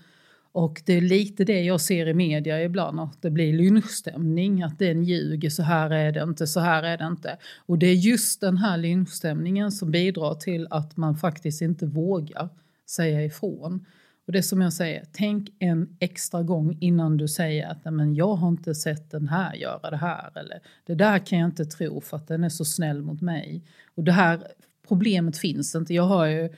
Och 0.52 0.82
det 0.86 0.92
är 0.92 1.00
lite 1.00 1.44
det 1.44 1.62
jag 1.62 1.80
ser 1.80 2.06
i 2.08 2.14
media 2.14 2.62
ibland, 2.62 3.00
att 3.00 3.22
det 3.22 3.30
blir 3.30 3.52
lynchstämning, 3.52 4.62
att 4.62 4.78
den 4.78 5.04
ljuger, 5.04 5.50
så 5.50 5.62
här 5.62 5.90
är 5.90 6.12
det 6.12 6.22
inte, 6.22 6.46
så 6.46 6.60
här 6.60 6.82
är 6.82 6.98
det 6.98 7.06
inte. 7.06 7.36
Och 7.66 7.78
det 7.78 7.86
är 7.86 7.94
just 7.94 8.40
den 8.40 8.56
här 8.56 8.76
lynchstämningen 8.76 9.72
som 9.72 9.90
bidrar 9.90 10.34
till 10.34 10.66
att 10.70 10.96
man 10.96 11.16
faktiskt 11.16 11.62
inte 11.62 11.86
vågar 11.86 12.48
säga 12.86 13.24
ifrån. 13.24 13.86
Och 14.26 14.32
det 14.32 14.38
är 14.38 14.42
som 14.42 14.60
jag 14.60 14.72
säger, 14.72 15.04
tänk 15.12 15.50
en 15.58 15.96
extra 16.00 16.42
gång 16.42 16.76
innan 16.80 17.16
du 17.16 17.28
säger 17.28 17.68
att 17.70 17.94
men 17.94 18.14
jag 18.14 18.34
har 18.34 18.48
inte 18.48 18.74
sett 18.74 19.10
den 19.10 19.28
här 19.28 19.54
göra 19.54 19.90
det 19.90 19.96
här 19.96 20.38
eller 20.38 20.60
det 20.86 20.94
där 20.94 21.26
kan 21.26 21.38
jag 21.38 21.48
inte 21.48 21.64
tro 21.64 22.00
för 22.00 22.16
att 22.16 22.28
den 22.28 22.44
är 22.44 22.48
så 22.48 22.64
snäll 22.64 23.02
mot 23.02 23.20
mig. 23.20 23.62
Och 23.94 24.04
det 24.04 24.12
här 24.12 24.40
problemet 24.88 25.38
finns 25.38 25.74
inte. 25.74 25.94
Jag 25.94 26.02
har 26.02 26.26
ju 26.26 26.48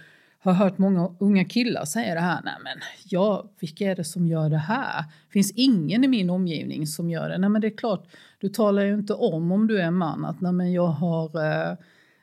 har 0.41 0.53
hört 0.53 0.79
många 0.79 1.11
unga 1.19 1.45
killar 1.45 1.85
säga 1.85 2.14
det 2.14 2.21
här. 2.21 2.41
Nej 2.45 2.55
men 2.64 2.79
ja, 3.05 3.51
vilka 3.61 3.91
är 3.91 3.97
det 3.97 4.05
som 4.05 4.27
gör 4.27 4.51
det 4.51 4.59
här? 4.59 5.05
finns 5.33 5.53
ingen 5.57 6.05
i 6.05 6.09
min 6.09 6.31
omgivning 6.31 6.87
som 6.87 7.11
gör 7.11 7.29
det. 7.29 7.38
Nej 7.38 7.51
men 7.51 7.61
det 7.61 7.67
är 7.67 7.77
klart, 7.77 8.07
du 8.38 8.49
talar 8.49 8.83
ju 8.83 8.95
inte 8.95 9.14
om 9.14 9.53
om 9.53 9.67
du 9.67 9.81
är 9.81 9.91
man 9.91 10.25
att 10.25 10.41
nej 10.41 10.53
men 10.53 10.73
jag 10.73 10.87
har 10.87 11.45
eh, 11.71 11.77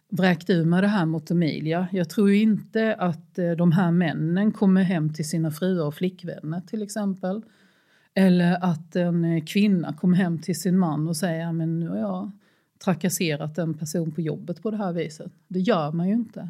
vräkt 0.10 0.50
ur 0.50 0.66
mig 0.66 0.82
det 0.82 0.88
här 0.88 1.06
mot 1.06 1.32
Emilia. 1.32 1.88
Jag 1.92 2.10
tror 2.10 2.30
ju 2.30 2.42
inte 2.42 2.96
att 2.96 3.40
eh, 3.40 3.52
de 3.52 3.72
här 3.72 3.92
männen 3.92 4.52
kommer 4.52 4.84
hem 4.84 5.14
till 5.14 5.30
sina 5.30 5.52
fruar 5.52 5.86
och 5.86 5.96
flickvänner 5.96 6.62
till 6.62 6.84
exempel. 6.84 7.42
Eller 8.14 8.64
att 8.64 8.96
en 8.96 9.26
eh, 9.26 9.44
kvinna 9.46 9.94
kommer 9.94 10.18
hem 10.18 10.40
till 10.40 10.60
sin 10.60 10.78
man 10.78 11.08
och 11.08 11.18
säger 11.18 11.52
men 11.52 11.80
nu 11.80 11.90
har 11.90 11.98
jag 11.98 12.32
trakasserat 12.86 13.58
en 13.58 13.74
person 13.74 14.12
på 14.12 14.22
jobbet 14.22 14.64
på 14.64 14.72
det 14.72 14.78
här 14.78 14.94
viset. 14.94 15.32
Det 15.48 15.60
gör 15.60 15.92
man 15.92 16.08
ju 16.08 16.14
inte. 16.14 16.50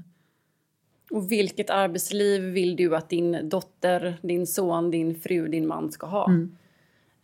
Och 1.12 1.32
vilket 1.32 1.70
arbetsliv 1.70 2.42
vill 2.42 2.76
du 2.76 2.96
att 2.96 3.10
din 3.10 3.50
dotter, 3.50 4.18
din 4.22 4.48
son, 4.48 4.92
din 4.92 5.16
fru, 5.16 5.48
din 5.48 5.68
man 5.68 5.92
ska 5.92 6.08
ha? 6.08 6.30
Mm. 6.30 6.58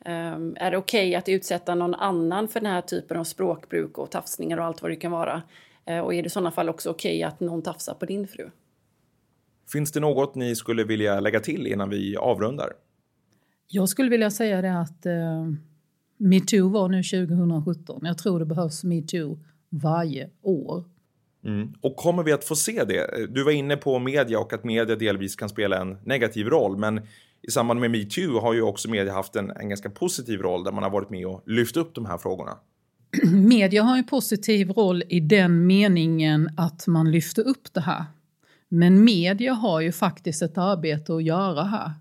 Um, 0.05 0.55
är 0.59 0.71
det 0.71 0.77
okej 0.77 1.09
okay 1.09 1.15
att 1.15 1.29
utsätta 1.29 1.75
någon 1.75 1.95
annan 1.95 2.47
för 2.47 2.59
den 2.59 2.71
här 2.71 2.81
typen 2.81 3.17
av 3.17 3.23
språkbruk 3.23 3.97
och 3.97 4.11
tafsningar 4.11 4.57
och 4.57 4.65
allt 4.65 4.81
vad 4.81 4.91
det 4.91 4.95
kan 4.95 5.11
vara? 5.11 5.41
Uh, 5.89 5.99
och 5.99 6.13
är 6.13 6.23
det 6.23 6.27
i 6.27 6.29
sådana 6.29 6.51
fall 6.51 6.69
också 6.69 6.89
okej 6.89 7.17
okay 7.17 7.23
att 7.23 7.39
någon 7.39 7.61
tafsar 7.61 7.93
på 7.93 8.05
din 8.05 8.27
fru? 8.27 8.49
Finns 9.71 9.91
det 9.91 9.99
något 9.99 10.35
ni 10.35 10.55
skulle 10.55 10.83
vilja 10.83 11.19
lägga 11.19 11.39
till 11.39 11.67
innan 11.67 11.89
vi 11.89 12.17
avrundar? 12.17 12.73
Jag 13.67 13.89
skulle 13.89 14.09
vilja 14.09 14.31
säga 14.31 14.61
det 14.61 14.79
att 14.79 15.05
uh, 15.05 15.53
metoo 16.21 16.69
var 16.69 16.89
nu 16.89 17.03
2017. 17.03 17.99
Jag 18.03 18.17
tror 18.17 18.39
det 18.39 18.45
behövs 18.45 18.83
metoo 18.83 19.39
varje 19.69 20.29
år. 20.41 20.83
Mm. 21.45 21.73
Och 21.81 21.95
kommer 21.95 22.23
vi 22.23 22.31
att 22.31 22.43
få 22.43 22.55
se 22.55 22.83
det? 22.83 23.27
Du 23.29 23.43
var 23.43 23.51
inne 23.51 23.77
på 23.77 23.99
media 23.99 24.39
och 24.39 24.53
att 24.53 24.63
media 24.63 24.95
delvis 24.95 25.35
kan 25.35 25.49
spela 25.49 25.81
en 25.81 25.97
negativ 26.05 26.47
roll, 26.47 26.77
men 26.77 27.01
i 27.41 27.51
samband 27.51 27.79
med 27.79 27.91
metoo 27.91 28.39
har 28.39 28.53
ju 28.53 28.61
också 28.61 28.89
media 28.89 29.13
haft 29.13 29.35
en, 29.35 29.51
en 29.51 29.69
ganska 29.69 29.89
positiv 29.89 30.39
roll 30.39 30.63
där 30.63 30.71
man 30.71 30.83
har 30.83 30.89
varit 30.89 31.09
med 31.09 31.25
och 31.25 31.43
lyft 31.45 31.77
upp 31.77 31.95
de 31.95 32.05
här 32.05 32.17
frågorna. 32.17 32.57
Media 33.33 33.83
har 33.83 33.97
en 33.97 34.03
positiv 34.03 34.71
roll 34.71 35.03
i 35.09 35.19
den 35.19 35.67
meningen 35.67 36.49
att 36.57 36.87
man 36.87 37.11
lyfter 37.11 37.47
upp 37.47 37.73
det 37.73 37.81
här. 37.81 38.05
Men 38.69 39.03
media 39.03 39.53
har 39.53 39.81
ju 39.81 39.91
faktiskt 39.91 40.41
ett 40.41 40.57
arbete 40.57 41.15
att 41.15 41.23
göra 41.23 41.63
här. 41.63 41.91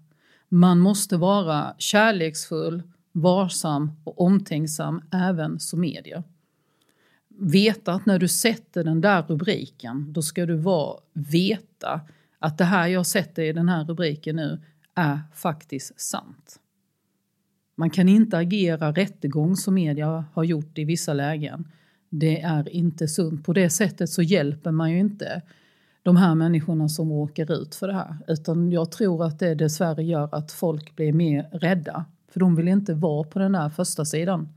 Man 0.49 0.79
måste 0.79 1.17
vara 1.17 1.75
kärleksfull, 1.79 2.83
varsam 3.13 3.91
och 4.05 4.21
omtänksam 4.21 5.03
även 5.13 5.61
som 5.61 5.81
media 5.81 6.23
veta 7.41 7.93
att 7.93 8.07
när 8.07 8.19
du 8.19 8.29
sätter 8.29 8.85
den 8.85 9.01
där 9.01 9.23
rubriken, 9.23 10.13
då 10.13 10.23
ska 10.23 10.47
du 10.47 10.57
vara, 10.57 11.01
veta 11.13 12.01
att 12.39 12.59
det 12.59 12.65
här 12.65 12.89
jag 12.89 13.07
sätter 13.07 13.43
i 13.43 13.53
den 13.53 13.69
här 13.69 13.85
rubriken 13.85 14.37
nu 14.37 14.61
är 14.95 15.21
faktiskt 15.35 16.01
sant. 16.01 16.61
Man 17.75 17.91
kan 17.91 18.09
inte 18.09 18.39
agera 18.39 18.93
rättegång 18.93 19.57
som 19.57 19.75
media 19.75 20.25
har 20.33 20.45
gjort 20.45 20.79
i 20.79 20.85
vissa 20.85 21.13
lägen. 21.13 21.69
Det 22.09 22.41
är 22.41 22.69
inte 22.69 23.09
sunt. 23.09 23.45
På 23.45 23.53
det 23.53 23.71
sättet 23.71 24.11
så 24.11 24.23
hjälper 24.23 24.71
man 24.71 24.91
ju 24.91 24.99
inte 24.99 25.43
de 26.03 26.17
här 26.17 26.35
människorna 26.35 26.89
som 26.89 27.13
råkar 27.13 27.53
ut 27.63 27.75
för 27.75 27.87
det 27.87 27.95
här. 27.95 28.17
Utan 28.29 28.73
jag 28.73 28.93
tror 28.93 29.25
att 29.25 29.39
det 29.39 29.55
dessvärre 29.55 30.03
gör 30.03 30.35
att 30.35 30.53
folk 30.53 30.97
blir 30.97 31.13
mer 31.13 31.49
rädda. 31.53 32.05
För 32.31 32.41
de 32.41 32.57
vill 32.57 32.69
inte 32.69 32.95
vara 32.95 33.25
på 33.25 33.39
den 33.39 33.53
där 33.53 33.69
första 33.69 34.05
sidan. 34.05 34.49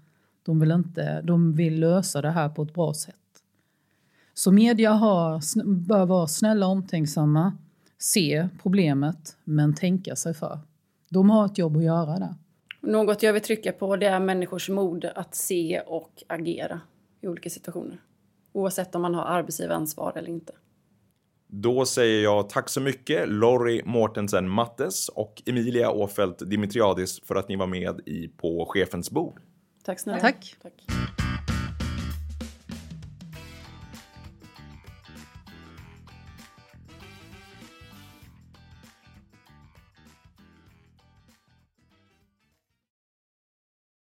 De 0.44 0.60
vill, 0.60 0.72
inte, 0.72 1.22
de 1.22 1.54
vill 1.54 1.80
lösa 1.80 2.22
det 2.22 2.32
här 2.32 2.50
på 2.50 2.64
ett 2.64 2.74
bra 2.74 2.94
sätt. 2.94 3.16
Så 4.34 4.52
media 4.52 4.92
har, 4.92 5.42
bör 5.66 6.06
vara 6.06 6.28
snälla 6.28 6.66
och 6.66 6.72
omtänksamma, 6.72 7.54
se 7.98 8.50
problemet 8.62 9.38
men 9.44 9.76
tänka 9.76 10.16
sig 10.16 10.34
för. 10.34 10.60
De 11.10 11.30
har 11.30 11.46
ett 11.46 11.58
jobb 11.58 11.78
att 11.78 11.84
göra 11.84 12.20
där. 12.20 12.36
Något 12.82 13.24
jag 13.24 13.34
vill 13.34 13.42
trycka 13.42 13.72
på 13.72 13.96
det 13.96 14.08
är 14.08 14.20
människors 14.20 14.70
mod 14.70 15.06
att 15.06 15.36
se 15.36 15.82
och 15.88 16.24
agera 16.28 16.82
i 17.22 17.28
olika 17.28 17.50
situationer. 17.50 17.98
Oavsett 18.52 18.96
om 18.96 19.02
man 19.02 19.16
har 19.16 19.26
arbetsgivaransvar 19.26 20.14
eller 20.16 20.30
inte. 20.30 20.54
Då 21.56 21.86
säger 21.86 22.24
jag 22.24 22.50
tack 22.50 22.70
så 22.70 22.82
mycket 22.82 23.30
Lorry 23.30 23.82
Mortensen 23.86 24.50
Mattes 24.50 25.10
och 25.10 25.42
Emilia 25.46 25.92
Åfeldt 25.92 26.50
Dimitriadis 26.50 27.20
för 27.24 27.36
att 27.36 27.50
ni 27.50 27.56
var 27.56 27.68
med 27.68 28.00
i 28.06 28.28
På 28.28 28.66
chefens 28.66 29.12
bord. 29.12 29.42
Tack 29.84 30.00
snälla. 30.00 30.20
Tack. 30.20 30.56
Tack. 30.62 30.74